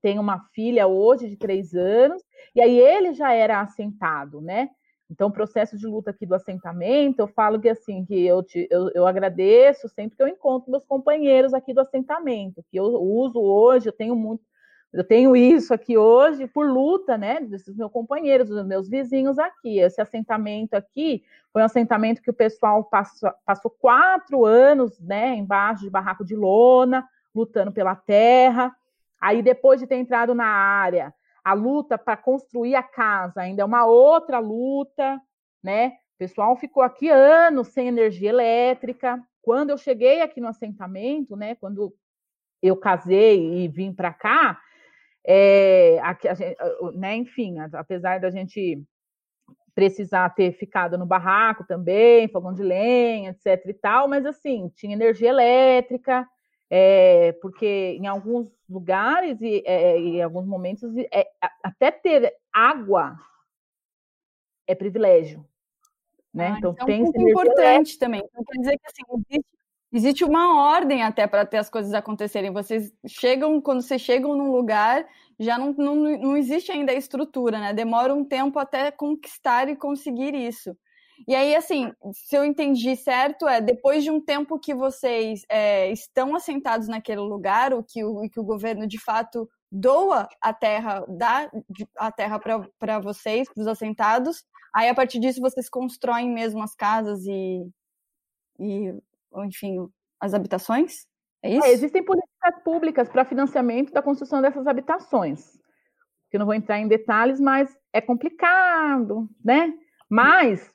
[0.00, 2.22] tem uma filha hoje de três anos,
[2.54, 4.68] e aí ele já era assentado, né?
[5.12, 8.66] Então, o processo de luta aqui do assentamento, eu falo que assim, que eu, te,
[8.70, 13.38] eu, eu agradeço sempre que eu encontro meus companheiros aqui do assentamento, que eu uso
[13.38, 14.42] hoje, eu tenho muito,
[14.92, 19.78] eu tenho isso aqui hoje por luta, né, desses meus companheiros, dos meus vizinhos aqui.
[19.78, 25.84] Esse assentamento aqui foi um assentamento que o pessoal passou, passou quatro anos, né, embaixo
[25.84, 28.74] de barraco de lona, lutando pela terra.
[29.18, 33.64] Aí, depois de ter entrado na área, a luta para construir a casa ainda é
[33.64, 35.20] uma outra luta,
[35.62, 35.88] né?
[36.14, 39.20] O pessoal ficou aqui anos sem energia elétrica.
[39.40, 41.92] Quando eu cheguei aqui no assentamento, né, quando
[42.62, 44.60] eu casei e vim para cá,
[45.24, 48.82] é, a, a, né, enfim, apesar da gente
[49.74, 54.92] precisar ter ficado no barraco também, fogão de lenha, etc e tal, mas assim, tinha
[54.92, 56.28] energia elétrica,
[56.68, 61.26] é, porque em alguns lugares e é, em alguns momentos é,
[61.62, 63.16] até ter água
[64.66, 65.46] é privilégio,
[66.32, 66.52] né?
[66.54, 67.98] Ah, então, então tem é um importante elétrica.
[68.00, 68.22] também.
[68.24, 69.61] Então quer dizer que assim, existe
[69.92, 72.52] existe uma ordem até para ter as coisas acontecerem.
[72.52, 75.06] Vocês chegam, quando vocês chegam num lugar,
[75.38, 77.74] já não, não, não existe ainda a estrutura, né?
[77.74, 80.76] Demora um tempo até conquistar e conseguir isso.
[81.28, 85.90] E aí, assim, se eu entendi certo, é depois de um tempo que vocês é,
[85.92, 91.04] estão assentados naquele lugar, o que o, que o governo de fato doa a terra,
[91.08, 91.50] dá
[91.96, 92.38] a terra
[92.78, 97.66] para vocês, para os assentados, aí a partir disso vocês constroem mesmo as casas e,
[98.58, 98.94] e
[99.36, 99.88] enfim,
[100.20, 101.06] as habitações?
[101.42, 101.66] É, é isso?
[101.66, 105.58] É, existem políticas públicas para financiamento da construção dessas habitações.
[106.30, 109.74] Que eu não vou entrar em detalhes, mas é complicado, né?
[110.08, 110.72] Mas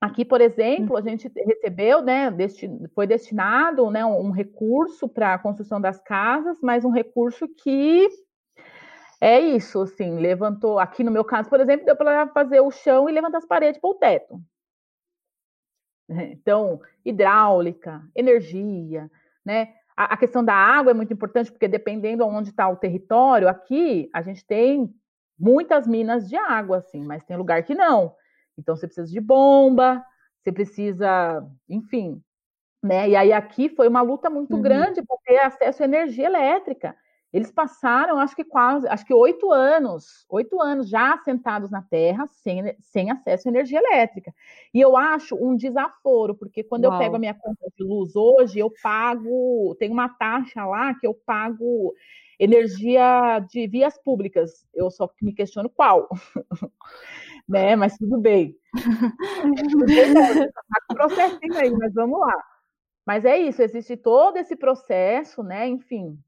[0.00, 5.38] aqui, por exemplo, a gente recebeu, né, desti foi destinado, né, um recurso para a
[5.38, 8.08] construção das casas, mas um recurso que
[9.20, 10.78] é isso, assim, levantou.
[10.78, 13.80] Aqui no meu caso, por exemplo, deu para fazer o chão e levantar as paredes
[13.80, 14.40] para o teto.
[16.08, 19.10] Então, hidráulica, energia,
[19.44, 19.74] né?
[19.96, 23.48] A, a, questão da água é muito importante, porque dependendo de onde está o território,
[23.48, 24.94] aqui a gente tem
[25.38, 28.14] muitas minas de água, assim, mas tem lugar que não.
[28.58, 30.04] Então, você precisa de bomba,
[30.38, 32.22] você precisa, enfim,
[32.82, 33.08] né?
[33.08, 34.62] E aí aqui foi uma luta muito uhum.
[34.62, 36.96] grande para ter acesso à energia elétrica.
[37.32, 42.26] Eles passaram, acho que quase, acho que oito anos, oito anos já assentados na terra,
[42.26, 44.32] sem, sem acesso à energia elétrica.
[44.72, 46.94] E eu acho um desaforo, porque quando Uau.
[46.94, 51.06] eu pego a minha conta de luz hoje, eu pago, tem uma taxa lá que
[51.06, 51.92] eu pago
[52.38, 54.66] energia de vias públicas.
[54.72, 56.08] Eu só me questiono qual.
[57.48, 57.76] né?
[57.76, 58.56] Mas tudo bem.
[60.88, 62.44] Tá processinho aí, mas vamos lá.
[63.06, 65.68] Mas é isso, existe todo esse processo, né?
[65.68, 66.18] Enfim,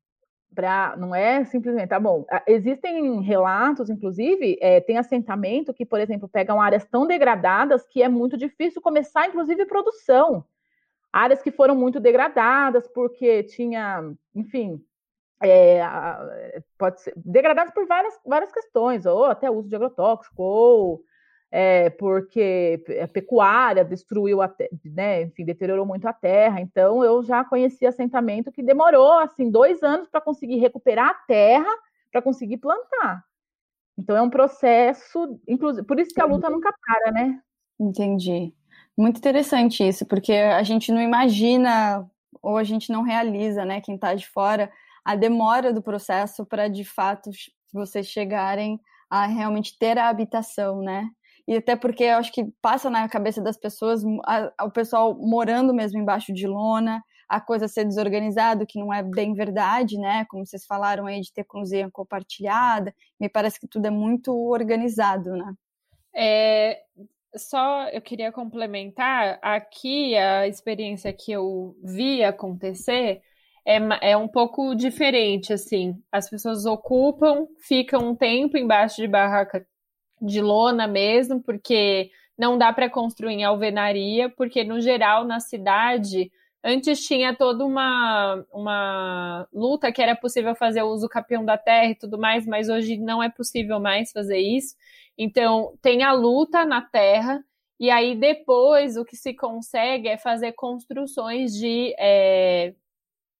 [0.97, 2.27] não é simplesmente, tá bom.
[2.47, 8.09] Existem relatos, inclusive, é, tem assentamento que, por exemplo, pegam áreas tão degradadas que é
[8.09, 10.45] muito difícil começar, inclusive, produção.
[11.13, 14.83] Áreas que foram muito degradadas porque tinha, enfim,
[15.43, 15.81] é,
[16.77, 21.03] pode ser degradadas por várias, várias questões, ou até uso de agrotóxico, ou
[21.51, 26.61] é, porque a pecuária destruiu, a, né, enfim, deteriorou muito a terra.
[26.61, 31.71] Então, eu já conheci assentamento que demorou, assim, dois anos para conseguir recuperar a terra,
[32.13, 33.25] para conseguir plantar.
[33.97, 37.41] Então, é um processo, inclusive, por isso que a luta nunca para, né?
[37.81, 38.55] Entendi.
[38.97, 42.09] Muito interessante isso, porque a gente não imagina
[42.43, 44.71] ou a gente não realiza, né, quem está de fora,
[45.05, 47.31] a demora do processo para, de fato,
[47.73, 48.81] vocês chegarem
[49.11, 51.09] a realmente ter a habitação, né?
[51.49, 55.73] E até porque eu acho que passa na cabeça das pessoas a, o pessoal morando
[55.73, 60.27] mesmo embaixo de lona, a coisa ser desorganizado, que não é bem verdade, né?
[60.29, 65.31] Como vocês falaram aí de ter cozinha compartilhada, me parece que tudo é muito organizado,
[65.31, 65.55] né?
[66.15, 66.83] É,
[67.35, 73.23] só eu queria complementar aqui a experiência que eu vi acontecer
[73.67, 75.95] é, é um pouco diferente, assim.
[76.13, 79.67] As pessoas ocupam, ficam um tempo embaixo de barraca
[80.21, 86.31] de lona mesmo, porque não dá para construir em alvenaria, porque no geral na cidade
[86.63, 91.91] antes tinha toda uma, uma luta que era possível fazer o uso capião da terra
[91.91, 94.77] e tudo mais, mas hoje não é possível mais fazer isso.
[95.17, 97.43] Então tem a luta na terra
[97.81, 102.75] e aí depois o que se consegue é fazer construções de é,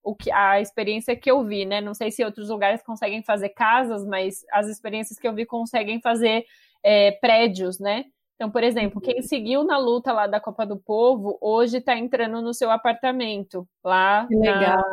[0.03, 1.81] o que a experiência que eu vi, né?
[1.81, 6.01] Não sei se outros lugares conseguem fazer casas, mas as experiências que eu vi conseguem
[6.01, 6.47] fazer
[6.83, 8.05] é, prédios, né?
[8.39, 12.41] Então, por exemplo, quem seguiu na luta lá da Copa do Povo, hoje está entrando
[12.41, 14.29] no seu apartamento lá.
[14.31, 14.77] Legal.
[14.77, 14.85] Na...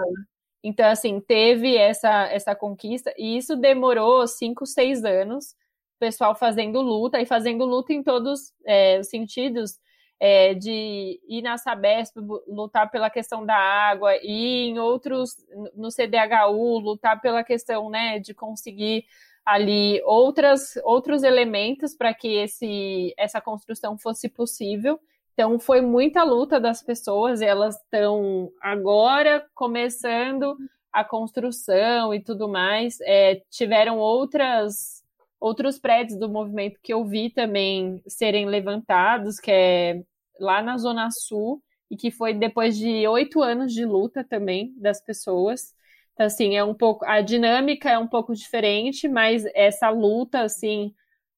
[0.64, 6.82] Então, assim, teve essa, essa conquista, e isso demorou cinco, seis anos, o pessoal fazendo
[6.82, 9.78] luta, e fazendo luta em todos é, os sentidos,
[10.20, 12.16] é, de ir na Sabesp,
[12.48, 15.36] lutar pela questão da água, e em outros,
[15.76, 19.06] no CDHU, lutar pela questão, né, de conseguir
[19.46, 25.00] ali outras, outros elementos para que esse, essa construção fosse possível.
[25.34, 30.58] Então, foi muita luta das pessoas, elas estão agora começando
[30.92, 33.00] a construção e tudo mais.
[33.02, 35.04] É, tiveram outras
[35.40, 40.02] outros prédios do movimento que eu vi também serem levantados, que é
[40.40, 45.00] lá na Zona Sul, e que foi depois de oito anos de luta também das
[45.02, 45.76] pessoas.
[46.16, 47.06] Então, assim, é um pouco.
[47.06, 50.94] A dinâmica é um pouco diferente, mas essa luta, assim,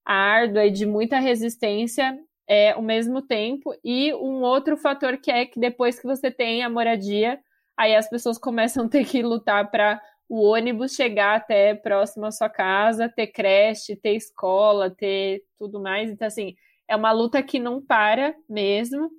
[0.06, 2.18] árdua e de muita resistência
[2.48, 3.74] é ao mesmo tempo.
[3.84, 7.40] E um outro fator que é que depois que você tem a moradia,
[7.76, 12.32] aí as pessoas começam a ter que lutar para o ônibus chegar até próximo à
[12.32, 16.10] sua casa, ter creche, ter escola, ter tudo mais.
[16.12, 16.56] Então, assim,
[16.88, 19.10] é uma luta que não para mesmo.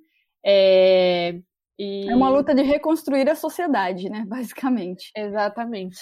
[0.43, 1.39] É,
[1.79, 2.09] e...
[2.09, 4.25] É uma luta de reconstruir a sociedade, né?
[4.27, 5.11] Basicamente.
[5.15, 5.97] Exatamente.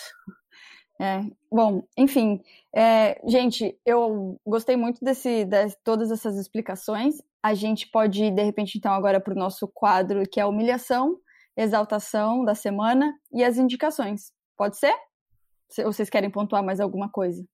[0.99, 1.21] É,
[1.51, 2.41] bom, enfim,
[2.75, 7.21] é, gente, eu gostei muito desse, de todas essas explicações.
[7.43, 10.47] A gente pode ir, de repente, então, agora para o nosso quadro, que é a
[10.47, 11.19] humilhação,
[11.55, 14.34] exaltação da semana e as indicações.
[14.57, 14.95] Pode ser?
[15.86, 17.45] Ou vocês querem pontuar mais alguma coisa?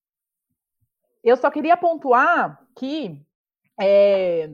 [1.21, 3.21] Eu só queria pontuar que
[3.79, 4.49] é,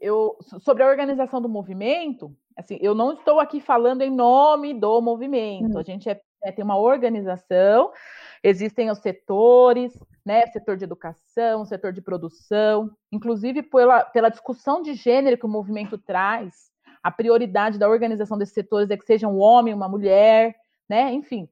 [0.00, 5.00] eu, sobre a organização do movimento, Assim, eu não estou aqui falando em nome do
[5.00, 5.78] movimento.
[5.78, 7.92] A gente é, é, tem uma organização,
[8.42, 9.92] existem os setores,
[10.24, 10.46] né?
[10.46, 15.98] Setor de educação, setor de produção, inclusive pela, pela discussão de gênero que o movimento
[15.98, 16.72] traz,
[17.04, 20.56] a prioridade da organização desses setores é que seja um homem, uma mulher,
[20.88, 21.12] né?
[21.12, 21.46] Enfim.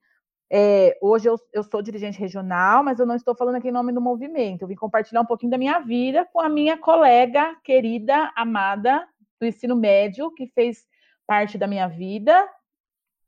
[0.55, 3.93] É, hoje eu, eu, sou dirigente regional, mas eu não estou falando aqui em nome
[3.93, 4.63] do movimento.
[4.63, 9.07] Eu vim compartilhar um pouquinho da minha vida com a minha colega querida, amada
[9.41, 10.87] do ensino médio, que fez
[11.27, 12.49] parte da minha vida,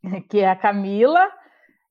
[0.29, 1.31] que é a Camila,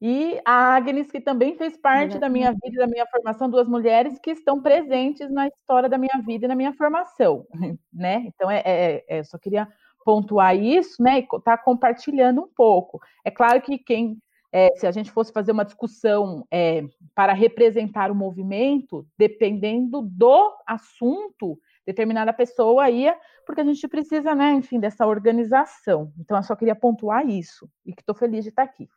[0.05, 3.69] e a Agnes, que também fez parte da minha vida e da minha formação, duas
[3.69, 7.47] mulheres que estão presentes na história da minha vida e na minha formação,
[7.91, 8.25] né?
[8.25, 9.65] Então, é, é, é só queria
[10.03, 11.19] pontuar isso, né?
[11.19, 12.99] E tá compartilhando um pouco.
[13.23, 14.17] É claro que quem,
[14.51, 16.83] é, se a gente fosse fazer uma discussão é,
[17.15, 24.51] para representar o movimento, dependendo do assunto, determinada pessoa ia, porque a gente precisa, né,
[24.53, 26.11] enfim, dessa organização.
[26.19, 28.87] Então, eu só queria pontuar isso e que estou feliz de estar aqui.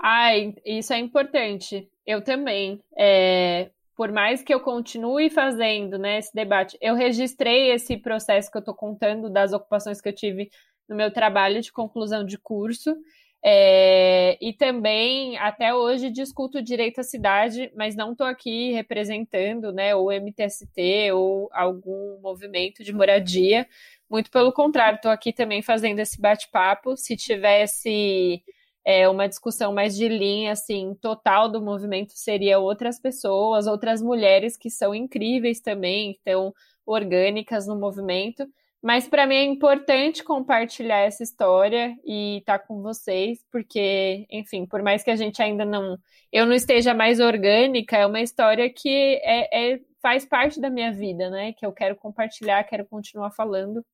[0.00, 1.90] Ai, isso é importante.
[2.06, 2.80] Eu também.
[2.96, 8.56] É, por mais que eu continue fazendo né, esse debate, eu registrei esse processo que
[8.56, 10.48] eu estou contando das ocupações que eu tive
[10.88, 12.96] no meu trabalho de conclusão de curso.
[13.44, 19.94] É, e também, até hoje, discuto direito à cidade, mas não estou aqui representando né,
[19.94, 23.66] o MTST ou algum movimento de moradia.
[24.10, 26.96] Muito pelo contrário, estou aqui também fazendo esse bate-papo.
[26.96, 28.42] Se tivesse
[28.84, 34.56] é, uma discussão mais de linha, assim, total do movimento, seria outras pessoas, outras mulheres
[34.56, 36.52] que são incríveis também, estão
[36.86, 38.46] orgânicas no movimento.
[38.82, 44.66] Mas para mim é importante compartilhar essa história e estar tá com vocês, porque, enfim,
[44.66, 45.98] por mais que a gente ainda não.
[46.32, 50.92] Eu não esteja mais orgânica, é uma história que é, é faz parte da minha
[50.92, 51.52] vida, né?
[51.52, 53.84] Que eu quero compartilhar, quero continuar falando.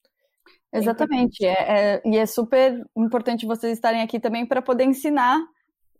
[0.73, 1.47] Exatamente.
[1.47, 5.41] É, é, e é super importante vocês estarem aqui também para poder ensinar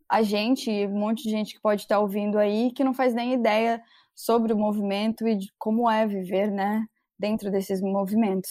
[0.09, 3.33] a gente, um monte de gente que pode estar ouvindo aí, que não faz nem
[3.33, 3.81] ideia
[4.15, 6.85] sobre o movimento e de como é viver, né?
[7.19, 8.51] Dentro desses movimentos.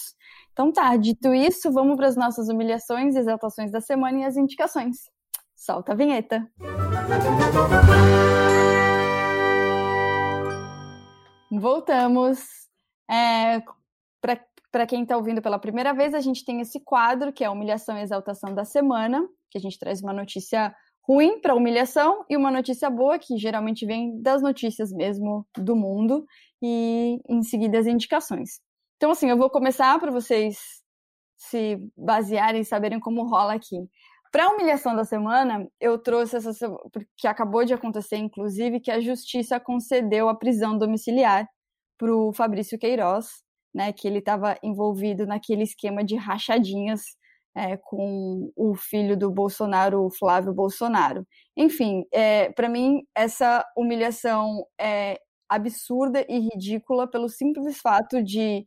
[0.52, 4.96] Então tá, dito isso, vamos para as nossas humilhações, exaltações da semana e as indicações.
[5.54, 6.46] Solta a vinheta.
[11.50, 12.40] Voltamos.
[13.10, 13.62] É,
[14.74, 17.50] para quem está ouvindo pela primeira vez, a gente tem esse quadro que é a
[17.52, 20.74] humilhação e exaltação da semana, que a gente traz uma notícia
[21.06, 26.26] ruim para humilhação e uma notícia boa, que geralmente vem das notícias mesmo do mundo,
[26.64, 28.58] e em seguida as indicações.
[28.96, 30.56] Então, assim, eu vou começar para vocês
[31.36, 33.76] se basearem e saberem como rola aqui.
[34.32, 36.50] Para a humilhação da semana, eu trouxe essa
[37.18, 41.46] que acabou de acontecer, inclusive, que a justiça concedeu a prisão domiciliar
[41.98, 43.26] para o Fabrício Queiroz,
[43.74, 47.02] né, que ele estava envolvido naquele esquema de rachadinhas
[47.54, 51.26] é, com o filho do Bolsonaro, o Flávio Bolsonaro.
[51.56, 58.66] Enfim, é, para mim, essa humilhação é absurda e ridícula pelo simples fato de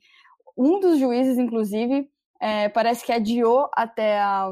[0.57, 2.09] um dos juízes, inclusive,
[2.39, 4.49] é, parece que adiou até a,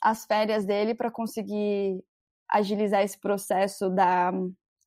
[0.00, 2.02] as férias dele para conseguir
[2.48, 4.32] agilizar esse processo da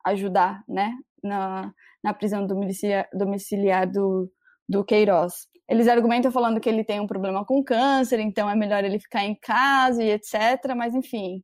[0.03, 1.71] ajudar, né, na,
[2.03, 4.31] na prisão domiciliar, domiciliar do,
[4.67, 5.47] do Queiroz.
[5.69, 9.23] Eles argumentam falando que ele tem um problema com câncer, então é melhor ele ficar
[9.23, 10.75] em casa e etc.
[10.75, 11.43] Mas enfim,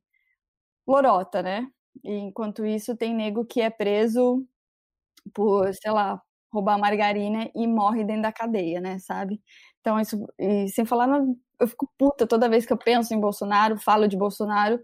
[0.86, 1.66] lorota, né?
[2.04, 4.46] E enquanto isso, tem nego que é preso
[5.34, 6.20] por, sei lá,
[6.52, 8.98] roubar margarina e morre dentro da cadeia, né?
[8.98, 9.40] Sabe?
[9.80, 10.26] Então, isso.
[10.38, 11.08] E sem falar,
[11.60, 14.80] eu fico puta toda vez que eu penso em Bolsonaro, falo de Bolsonaro.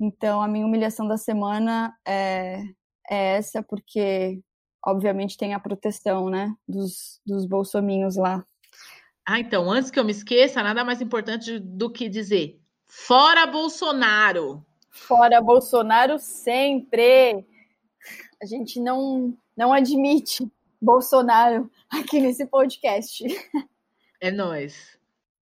[0.00, 2.60] Então, a minha humilhação da semana é,
[3.08, 4.40] é essa, porque,
[4.84, 6.52] obviamente, tem a proteção, né?
[6.68, 8.44] Dos, dos bolsominhos lá.
[9.26, 14.64] Ah, então, antes que eu me esqueça, nada mais importante do que dizer: fora Bolsonaro!
[14.90, 17.46] Fora Bolsonaro sempre!
[18.44, 20.46] A gente não, não admite
[20.78, 23.24] Bolsonaro aqui nesse podcast.
[24.20, 24.98] É nós.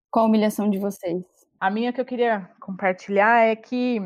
[0.09, 1.25] Qual a humilhação de vocês?
[1.59, 4.01] A minha que eu queria compartilhar é que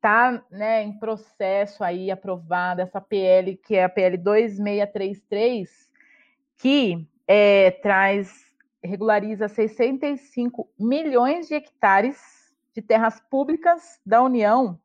[0.00, 5.90] tá, né, em processo aí aprovada essa PL que é a PL 2633,
[6.56, 8.30] que é, traz,
[8.80, 12.16] regulariza 65 milhões de hectares
[12.72, 14.78] de terras públicas da União.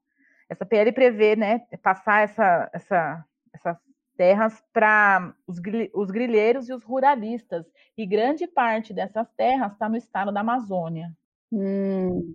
[0.49, 3.77] Essa PL prevê, né, passar essa, essa, essas
[4.15, 5.57] terras para os,
[5.93, 7.65] os grilheiros e os ruralistas.
[7.97, 11.11] E grande parte dessas terras está no estado da Amazônia.
[11.51, 12.33] Hum,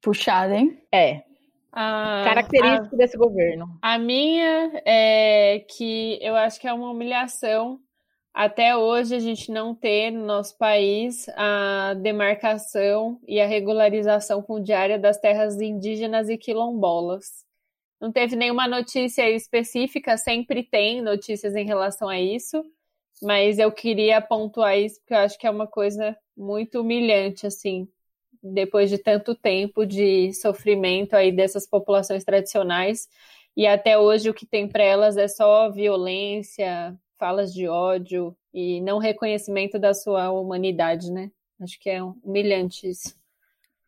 [0.00, 0.82] puxado, hein?
[0.92, 1.24] É.
[1.72, 3.78] Ah, Característico a, desse governo.
[3.82, 7.80] A minha é que eu acho que é uma humilhação
[8.38, 14.96] até hoje a gente não ter no nosso país a demarcação e a regularização fundiária
[14.96, 17.44] das terras indígenas e quilombolas.
[18.00, 22.64] Não teve nenhuma notícia específica, sempre tem notícias em relação a isso,
[23.20, 27.88] mas eu queria pontuar isso porque eu acho que é uma coisa muito humilhante, assim,
[28.40, 33.08] depois de tanto tempo de sofrimento aí dessas populações tradicionais.
[33.56, 38.80] E até hoje o que tem para elas é só violência, falas de ódio e
[38.80, 41.30] não reconhecimento da sua humanidade, né?
[41.60, 43.16] Acho que é humilhante isso.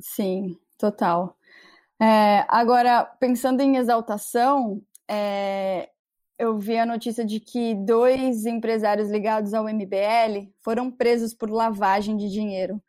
[0.00, 1.36] Sim, total.
[2.00, 5.90] É, agora, pensando em exaltação, é,
[6.38, 12.16] eu vi a notícia de que dois empresários ligados ao MBL foram presos por lavagem
[12.16, 12.82] de dinheiro.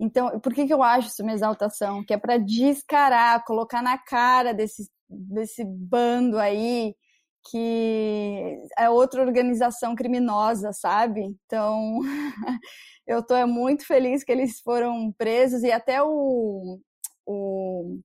[0.00, 2.04] Então, por que, que eu acho isso uma exaltação?
[2.04, 6.94] Que é para descarar, colocar na cara desse, desse bando aí
[7.50, 11.36] que é outra organização criminosa, sabe?
[11.46, 12.00] Então,
[13.06, 16.78] eu estou muito feliz que eles foram presos e até o,
[17.26, 17.98] o,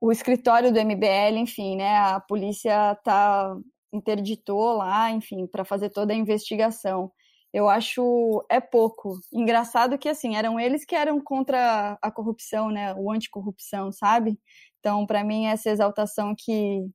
[0.00, 1.98] o escritório do MBL, enfim, né?
[1.98, 3.56] A polícia tá
[3.92, 7.10] interditou lá, enfim, para fazer toda a investigação.
[7.52, 9.18] Eu acho é pouco.
[9.32, 12.94] Engraçado que assim, eram eles que eram contra a corrupção, né?
[12.94, 14.38] O anticorrupção, sabe?
[14.80, 16.88] Então, para mim essa exaltação que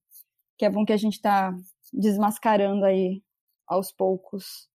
[0.58, 1.54] que é bom que a gente está
[1.92, 3.22] desmascarando aí
[3.68, 4.70] aos poucos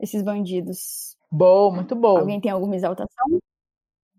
[0.00, 1.16] esses bandidos.
[1.30, 2.18] Bom, muito bom.
[2.18, 3.26] Alguém tem alguma exaltação?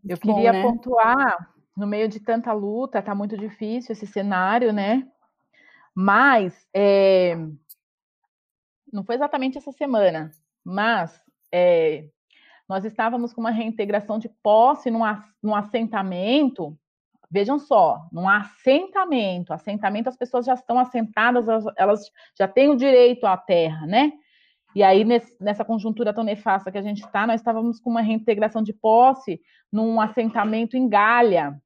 [0.07, 0.63] Eu queria bom, né?
[0.63, 5.07] pontuar, no meio de tanta luta, tá muito difícil esse cenário, né?
[5.93, 7.35] Mas é,
[8.91, 10.31] não foi exatamente essa semana,
[10.63, 11.19] mas
[11.51, 12.09] é,
[12.67, 15.01] nós estávamos com uma reintegração de posse num,
[15.41, 16.77] num assentamento
[17.29, 21.45] Vejam só, num assentamento, assentamento as pessoas já estão assentadas,
[21.75, 24.13] elas já têm o direito à terra, né?
[24.73, 25.03] E aí,
[25.39, 29.41] nessa conjuntura tão nefasta que a gente está, nós estávamos com uma reintegração de posse
[29.71, 31.59] num assentamento em Galha.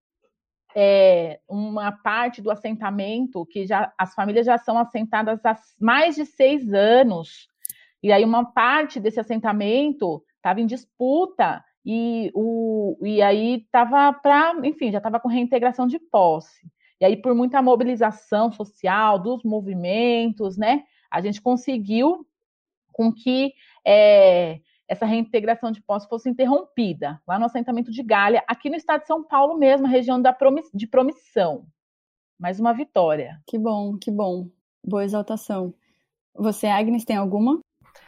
[0.73, 6.25] É, uma parte do assentamento que já as famílias já são assentadas há mais de
[6.25, 7.49] seis anos.
[8.01, 14.55] E aí, uma parte desse assentamento estava em disputa e, o, e aí estava para,
[14.63, 16.67] enfim, já estava com reintegração de posse.
[16.99, 22.25] E aí, por muita mobilização social dos movimentos, né, a gente conseguiu
[22.91, 23.53] com que
[23.85, 29.01] é, essa reintegração de posse fosse interrompida, lá no assentamento de Galha, aqui no estado
[29.01, 30.35] de São Paulo mesmo, região da
[30.73, 31.65] de promissão.
[32.37, 33.41] Mais uma vitória.
[33.47, 34.49] Que bom, que bom.
[34.85, 35.73] Boa exaltação.
[36.35, 37.59] Você, Agnes, tem alguma?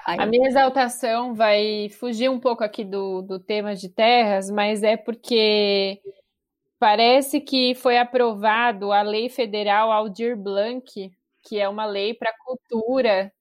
[0.06, 4.98] A minha exaltação vai fugir um pouco aqui do, do tema de terras, mas é
[4.98, 6.02] porque
[6.80, 11.12] parece que foi aprovado a lei federal Aldir Blanc,
[11.44, 13.32] que é uma lei para cultura,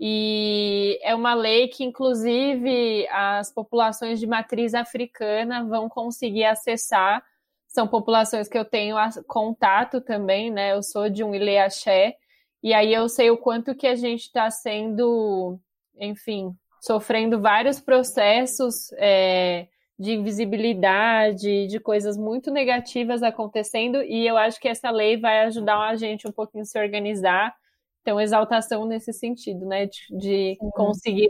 [0.00, 7.22] e é uma lei que, inclusive, as populações de matriz africana vão conseguir acessar.
[7.68, 8.96] São populações que eu tenho
[9.26, 10.72] contato também, né?
[10.72, 12.16] Eu sou de um Ileaxé,
[12.62, 15.58] E aí eu sei o quanto que a gente está sendo,
[15.98, 24.60] enfim, sofrendo vários processos é, de invisibilidade, de coisas muito negativas acontecendo, e eu acho
[24.60, 27.54] que essa lei vai ajudar a gente um pouquinho a se organizar.
[28.00, 29.86] Então, exaltação nesse sentido, né?
[29.86, 31.28] De, de conseguir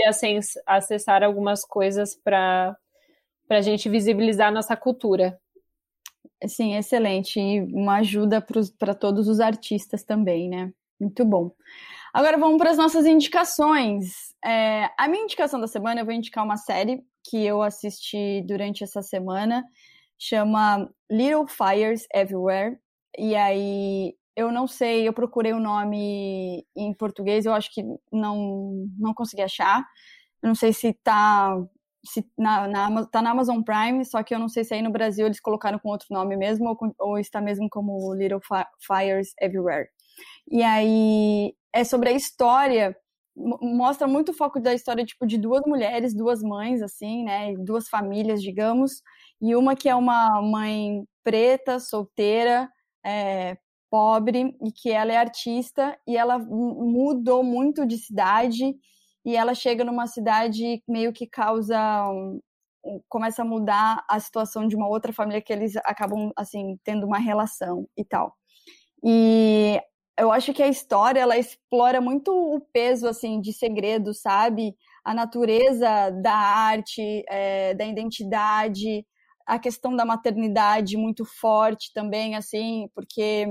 [0.67, 2.75] acessar algumas coisas para
[3.51, 5.39] a gente visibilizar a nossa cultura.
[6.47, 7.39] Sim, excelente.
[7.39, 8.45] E uma ajuda
[8.79, 10.73] para todos os artistas também, né?
[10.99, 11.53] Muito bom.
[12.13, 14.35] Agora vamos para as nossas indicações.
[14.45, 18.85] É, a minha indicação da semana, eu vou indicar uma série que eu assisti durante
[18.85, 19.65] essa semana,
[20.19, 22.77] chama Little Fires Everywhere.
[23.19, 27.83] E aí, eu não sei, eu procurei o nome em português, eu acho que
[28.13, 29.83] não, não consegui achar.
[30.43, 31.57] Eu não sei se tá,
[32.05, 34.91] se na, na, tá na Amazon Prime, só que eu não sei se aí no
[34.93, 38.41] Brasil eles colocaram com outro nome mesmo, ou, ou está mesmo como Little
[38.87, 39.89] Fires Everywhere.
[40.51, 42.97] E aí, é sobre a história
[43.35, 47.89] mostra muito o foco da história tipo de duas mulheres, duas mães assim, né, duas
[47.89, 49.03] famílias, digamos,
[49.41, 52.71] e uma que é uma mãe preta, solteira,
[53.05, 53.57] é,
[53.91, 58.75] pobre e que ela é artista e ela mudou muito de cidade
[59.25, 61.79] e ela chega numa cidade meio que causa
[62.11, 62.41] um,
[63.09, 67.19] começa a mudar a situação de uma outra família que eles acabam assim tendo uma
[67.19, 68.35] relação e tal.
[69.05, 69.81] E
[70.23, 74.77] eu acho que a história ela explora muito o peso assim de segredo, sabe?
[75.05, 79.05] A natureza da arte, é, da identidade,
[79.45, 83.47] a questão da maternidade muito forte também, assim, porque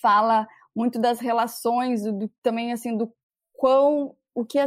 [0.00, 3.12] fala muito das relações, do, também assim do
[3.54, 4.58] quão o que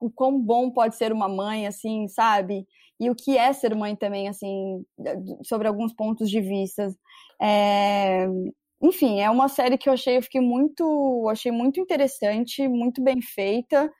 [0.00, 2.66] o quão bom pode ser uma mãe, assim, sabe?
[2.98, 4.84] E o que é ser mãe também, assim,
[5.44, 6.88] sobre alguns pontos de vista.
[7.40, 8.26] É,
[8.80, 13.20] enfim, é uma série que eu achei, eu fiquei muito, achei muito interessante, muito bem
[13.22, 13.92] feita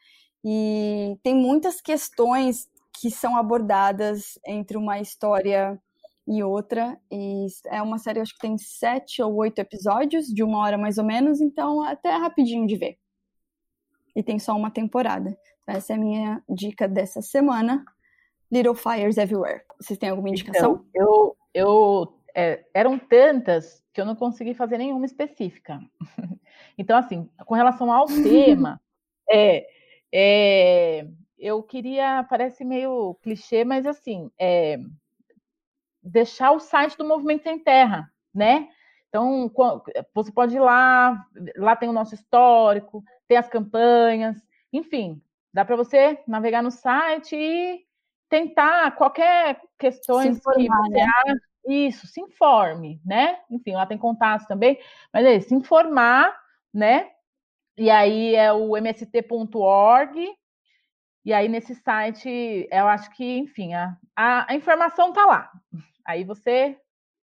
[0.44, 2.68] e tem muitas questões
[3.00, 5.80] que são abordadas entre uma história
[6.26, 6.98] e outra.
[7.10, 10.98] E é uma série, acho que tem sete ou oito episódios, de uma hora mais
[10.98, 12.98] ou menos, então até é rapidinho de ver.
[14.14, 15.36] E tem só uma temporada.
[15.66, 17.84] Essa é a minha dica dessa semana.
[18.50, 19.62] Little Fires Everywhere.
[19.80, 20.86] Vocês têm alguma indicação?
[20.90, 25.80] Então, eu, eu é, eram tantas que eu não consegui fazer nenhuma específica.
[26.76, 28.78] então, assim, com relação ao tema,
[29.30, 29.66] é,
[30.12, 31.08] é,
[31.38, 34.78] eu queria, parece meio clichê, mas assim, é,
[36.02, 38.68] deixar o site do Movimento Sem Terra, né?
[39.08, 39.50] Então,
[40.14, 41.26] você pode ir lá,
[41.56, 44.36] lá tem o nosso histórico, tem as campanhas,
[44.70, 45.22] enfim,
[45.54, 47.86] dá para você navegar no site e
[48.28, 51.06] tentar qualquer questões que você né?
[51.24, 53.38] acha, isso, se informe, né?
[53.50, 54.78] Enfim, lá tem contatos também,
[55.12, 56.36] mas é se informar,
[56.72, 57.10] né?
[57.76, 60.34] E aí é o mst.org,
[61.24, 65.50] e aí nesse site, eu acho que, enfim, a, a, a informação tá lá.
[66.04, 66.78] Aí você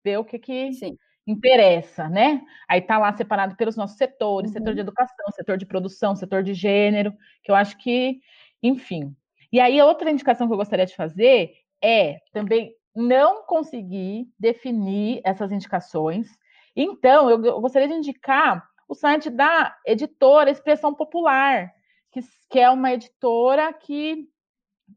[0.03, 0.97] vê o que que Sim.
[1.27, 2.41] interessa, né?
[2.67, 4.57] Aí tá lá separado pelos nossos setores, uhum.
[4.57, 8.19] setor de educação, setor de produção, setor de gênero, que eu acho que,
[8.63, 9.15] enfim.
[9.51, 15.51] E aí outra indicação que eu gostaria de fazer é também não consegui definir essas
[15.51, 16.27] indicações.
[16.75, 21.71] Então, eu, gostaria de indicar o site da editora Expressão Popular,
[22.11, 24.27] que, que é uma editora que,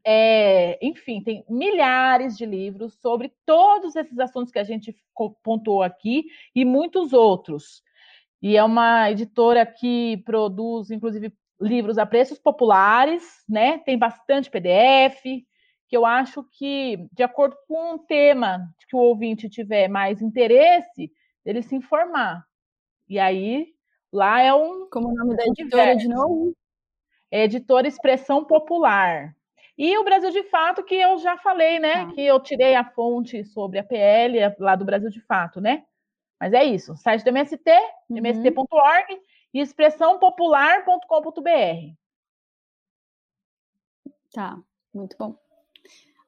[0.05, 4.95] é, enfim, tem milhares de livros sobre todos esses assuntos que a gente
[5.43, 7.81] pontuou aqui e muitos outros.
[8.41, 13.79] E é uma editora que produz, inclusive, livros a preços populares, né?
[13.79, 15.23] Tem bastante PDF,
[15.87, 21.11] que eu acho que, de acordo com o tema que o ouvinte tiver mais interesse,
[21.45, 22.43] ele se informar.
[23.07, 23.67] E aí,
[24.11, 24.89] lá é um.
[24.89, 25.99] Como o nome da editora diverso.
[25.99, 26.55] de novo?
[27.31, 29.35] É editora Expressão Popular.
[29.77, 31.93] E o Brasil de Fato, que eu já falei, né?
[31.93, 32.11] Ah.
[32.13, 35.85] Que eu tirei a fonte sobre a PL lá do Brasil de Fato, né?
[36.39, 36.95] Mas é isso.
[36.97, 37.71] Site do MST,
[38.09, 38.17] uhum.
[38.17, 39.21] mst.org
[39.53, 41.95] e expressãopopular.com.br.
[44.33, 44.59] Tá,
[44.93, 45.46] muito bom.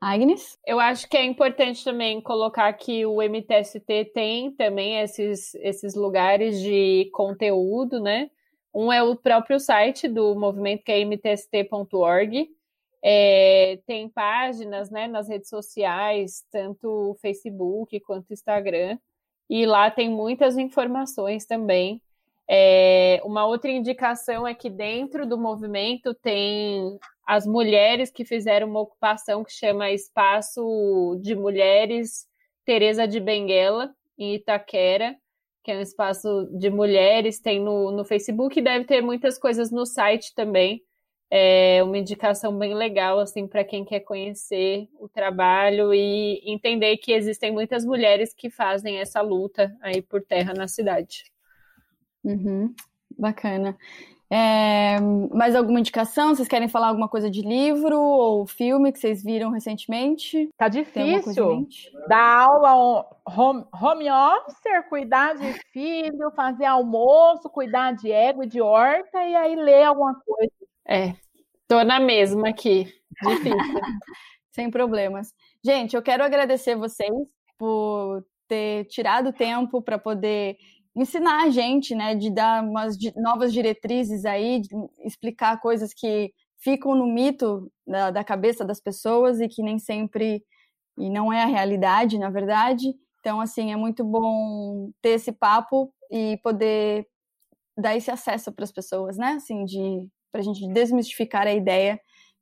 [0.02, 0.58] Agnes?
[0.66, 6.62] Eu acho que é importante também colocar que o MTST tem também esses, esses lugares
[6.62, 8.30] de conteúdo, né?
[8.74, 12.50] Um é o próprio site do movimento, que é mtst.org.
[13.02, 18.98] É, tem páginas né, nas redes sociais, tanto Facebook quanto Instagram,
[19.50, 22.02] e lá tem muitas informações também.
[22.52, 28.80] É, uma outra indicação é que dentro do movimento tem as mulheres que fizeram uma
[28.80, 32.28] ocupação que chama Espaço de Mulheres
[32.66, 35.16] Teresa de Benguela, em Itaquera.
[35.64, 39.86] que é um espaço de mulheres, tem no, no Facebook, deve ter muitas coisas no
[39.86, 40.82] site também.
[41.30, 47.12] É uma indicação bem legal assim para quem quer conhecer o trabalho e entender que
[47.12, 51.26] existem muitas mulheres que fazem essa luta aí por terra na cidade.
[52.24, 52.74] Uhum,
[53.18, 53.78] bacana.
[54.32, 55.00] É,
[55.34, 56.36] mais alguma indicação?
[56.36, 60.50] Vocês querem falar alguma coisa de livro ou filme que vocês viram recentemente?
[60.56, 61.68] Tá difícil
[62.08, 68.62] dar aula home, home office, cuidar de filho, fazer almoço, cuidar de égua e de
[68.62, 70.52] horta e aí ler alguma coisa.
[70.88, 71.16] É,
[71.68, 72.94] tô na mesma aqui.
[73.24, 73.52] Difícil.
[74.52, 75.34] Sem problemas.
[75.64, 77.12] Gente, eu quero agradecer vocês
[77.58, 80.58] por ter tirado tempo para poder
[81.00, 84.62] ensinar a gente, né, de dar umas novas diretrizes aí,
[85.06, 90.44] explicar coisas que ficam no mito da, da, cabeça das pessoas e que nem sempre
[90.98, 92.94] e não é a realidade, na verdade.
[93.22, 97.08] Então, assim, é muito bom ter esse papo e poder
[97.78, 99.34] dar esse acesso para as pessoas, né?
[99.34, 102.00] Assim, de para a gente desmistificar a ideia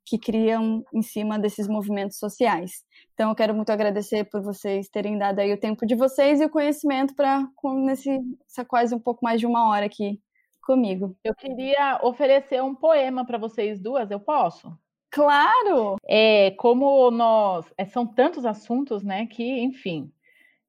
[0.07, 2.85] que criam em cima desses movimentos sociais.
[3.13, 6.45] Então, eu quero muito agradecer por vocês terem dado aí o tempo de vocês e
[6.45, 7.45] o conhecimento para
[7.83, 8.09] nesse
[8.49, 10.21] essa quase um pouco mais de uma hora aqui
[10.61, 11.13] comigo.
[11.21, 14.71] Eu queria oferecer um poema para vocês duas, eu posso?
[15.11, 15.97] Claro!
[16.07, 17.65] É, como nós.
[17.77, 20.09] É, são tantos assuntos, né, que, enfim.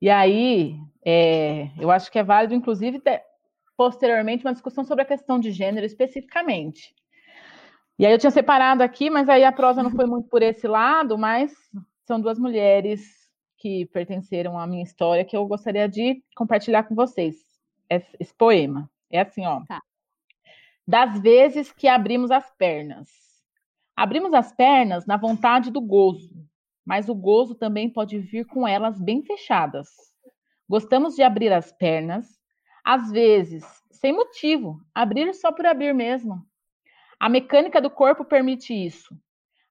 [0.02, 3.22] E aí, é, eu acho que é válido, inclusive, ter,
[3.76, 6.92] posteriormente, uma discussão sobre a questão de gênero especificamente.
[7.98, 10.68] E aí eu tinha separado aqui, mas aí a prosa não foi muito por esse
[10.68, 11.52] lado, mas
[12.06, 17.36] são duas mulheres que pertenceram à minha história que eu gostaria de compartilhar com vocês.
[17.90, 18.88] Esse, esse poema.
[19.10, 19.62] É assim, ó.
[19.66, 19.82] Tá.
[20.86, 23.10] Das vezes que abrimos as pernas.
[23.96, 26.32] Abrimos as pernas na vontade do gozo,
[26.86, 29.88] mas o gozo também pode vir com elas bem fechadas.
[30.68, 32.38] Gostamos de abrir as pernas,
[32.84, 36.46] às vezes, sem motivo, abrir só por abrir mesmo.
[37.20, 39.12] A mecânica do corpo permite isso.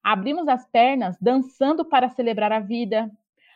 [0.03, 3.09] Abrimos as pernas dançando para celebrar a vida.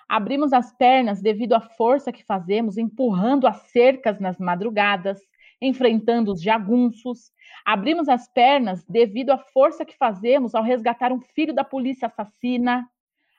[0.08, 5.20] Abrimos as pernas devido à força que fazemos empurrando as cercas nas madrugadas,
[5.62, 7.34] enfrentando os jagunços.
[7.66, 12.90] Abrimos as pernas devido à força que fazemos ao resgatar um filho da polícia assassina.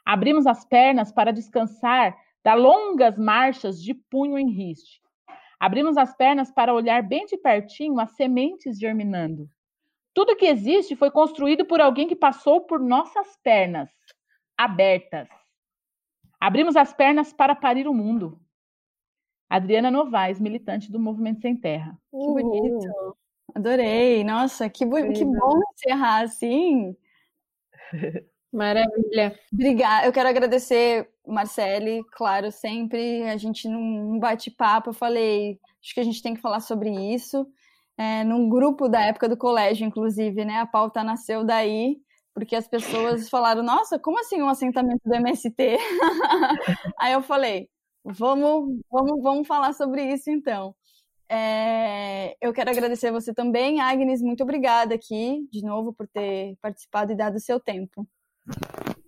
[0.05, 2.15] Abrimos as pernas para descansar
[2.45, 5.01] das longas marchas de punho em riste.
[5.59, 9.49] Abrimos as pernas para olhar bem de pertinho as sementes germinando.
[10.15, 13.89] Tudo que existe foi construído por alguém que passou por nossas pernas,
[14.57, 15.29] abertas.
[16.41, 18.39] Abrimos as pernas para parir o mundo.
[19.49, 21.97] Adriana Novaes, militante do Movimento Sem Terra.
[22.11, 23.17] Que bonito.
[23.55, 24.25] Adorei.
[24.25, 26.97] Nossa, que, bo que bom encerrar assim.
[28.53, 29.39] Maravilha.
[29.53, 30.07] Obrigada.
[30.07, 33.23] Eu quero agradecer, Marcele, claro, sempre.
[33.25, 37.47] A gente num bate-papo, eu falei, acho que a gente tem que falar sobre isso
[38.03, 40.59] é, num grupo da época do colégio, inclusive, né?
[40.59, 41.99] A pauta nasceu daí,
[42.35, 45.79] porque as pessoas falaram, nossa, como assim um assentamento do MST?
[46.99, 47.69] Aí eu falei,
[48.05, 50.75] vamos, vamos, vamos falar sobre isso então.
[51.29, 57.13] É, eu quero agradecer você também, Agnes, muito obrigada aqui, de novo, por ter participado
[57.13, 58.07] e dado o seu tempo.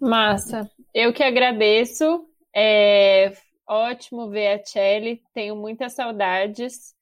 [0.01, 3.33] Massa, eu que agradeço, é
[3.67, 6.94] ótimo ver a Kelly, tenho muitas saudades,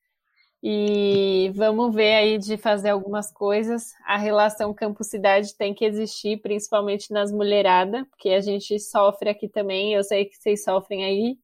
[0.62, 3.92] e vamos ver aí de fazer algumas coisas.
[4.04, 9.92] A relação campo-cidade tem que existir, principalmente nas mulheradas, porque a gente sofre aqui também.
[9.92, 11.38] Eu sei que vocês sofrem aí.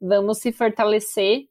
[0.00, 1.46] Vamos se fortalecer.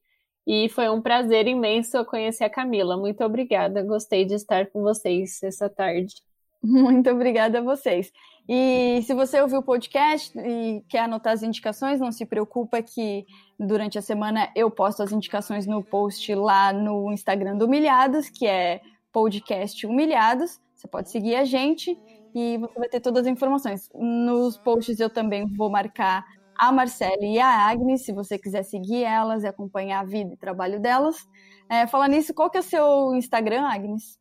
[0.45, 2.97] E foi um prazer imenso conhecer a Camila.
[2.97, 3.81] Muito obrigada.
[3.81, 6.15] Gostei de estar com vocês essa tarde.
[6.61, 8.11] Muito obrigada a vocês.
[8.47, 13.25] E se você ouviu o podcast e quer anotar as indicações, não se preocupa que
[13.59, 18.45] durante a semana eu posto as indicações no post lá no Instagram do Humilhados, que
[18.45, 18.81] é
[19.11, 20.59] podcast Humilhados.
[20.75, 21.97] Você pode seguir a gente
[22.35, 23.89] e você vai ter todas as informações.
[23.95, 26.23] Nos posts eu também vou marcar
[26.55, 30.37] a Marcele e a Agnes, se você quiser seguir elas e acompanhar a vida e
[30.37, 31.27] trabalho delas.
[31.67, 34.19] É, falar nisso, qual que é o seu Instagram, Agnes?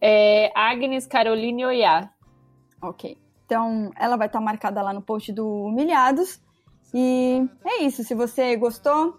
[0.00, 2.10] É Agnes Caroline Oiá.
[2.80, 3.23] Ok.
[3.46, 6.40] Então, ela vai estar marcada lá no post do Humilhados.
[6.92, 8.02] E é isso.
[8.02, 9.18] Se você gostou,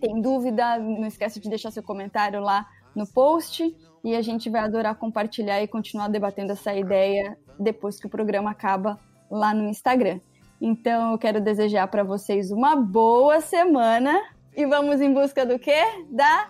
[0.00, 3.76] tem dúvida, não esquece de deixar seu comentário lá no post.
[4.04, 8.50] E a gente vai adorar compartilhar e continuar debatendo essa ideia depois que o programa
[8.50, 8.98] acaba
[9.30, 10.18] lá no Instagram.
[10.60, 14.20] Então, eu quero desejar para vocês uma boa semana.
[14.56, 15.82] E vamos em busca do quê?
[16.10, 16.48] Da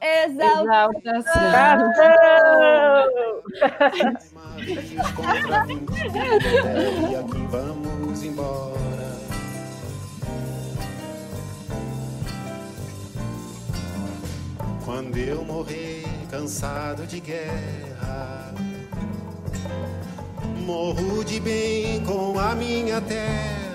[0.00, 0.92] Exaltação.
[7.50, 8.78] Vamos embora.
[15.28, 18.54] eu morrer cansado de guerra,
[20.64, 23.67] morro de bem com a minha terra.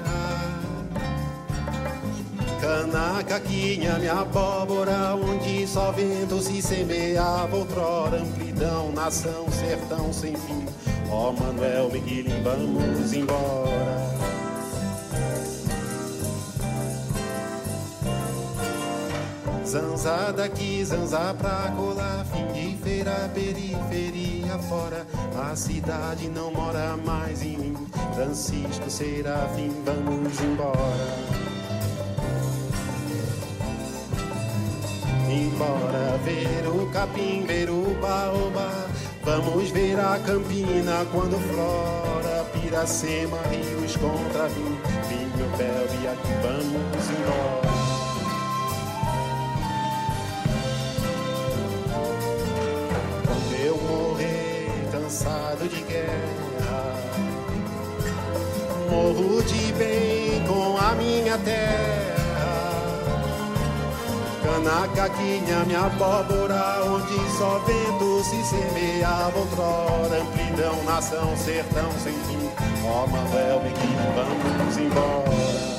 [2.63, 10.65] Cana, caquinha, minha abóbora, onde só vento se semeava outrora, amplidão, nação, sertão sem fim.
[11.11, 14.13] Ó oh, Manuel Miguelim, vamos embora.
[19.65, 25.05] Zanza daqui, zanza pra colar, fim de feira, periferia fora.
[25.37, 27.87] A cidade não mora mais em mim.
[28.15, 31.52] Francisco Serafim, vamos embora.
[35.33, 38.87] Embora ver o capim, ver o baobá.
[39.23, 42.45] Vamos ver a campina quando flora.
[42.53, 44.79] Piracema, rios contra vinho,
[45.09, 47.63] vinho, bel e aqui vamos embora.
[55.13, 56.95] cansado de guerra.
[58.89, 62.12] Morro de bem com a minha terra.
[64.43, 70.21] Canacaquinha, minha abóbora, onde só vento se semeava outrora.
[70.21, 72.49] Amplidão, nação, sertão sem fim.
[72.85, 73.61] Ó, oh, Manuel,
[74.15, 75.73] vamos embora.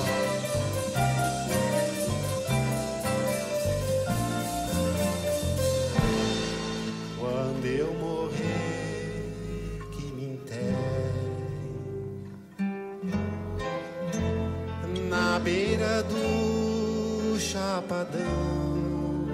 [17.75, 19.27] chapadão.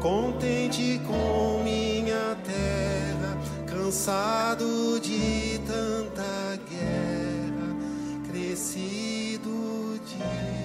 [0.00, 3.36] Contente com minha terra,
[3.66, 10.55] cansado de tanta guerra, crescido de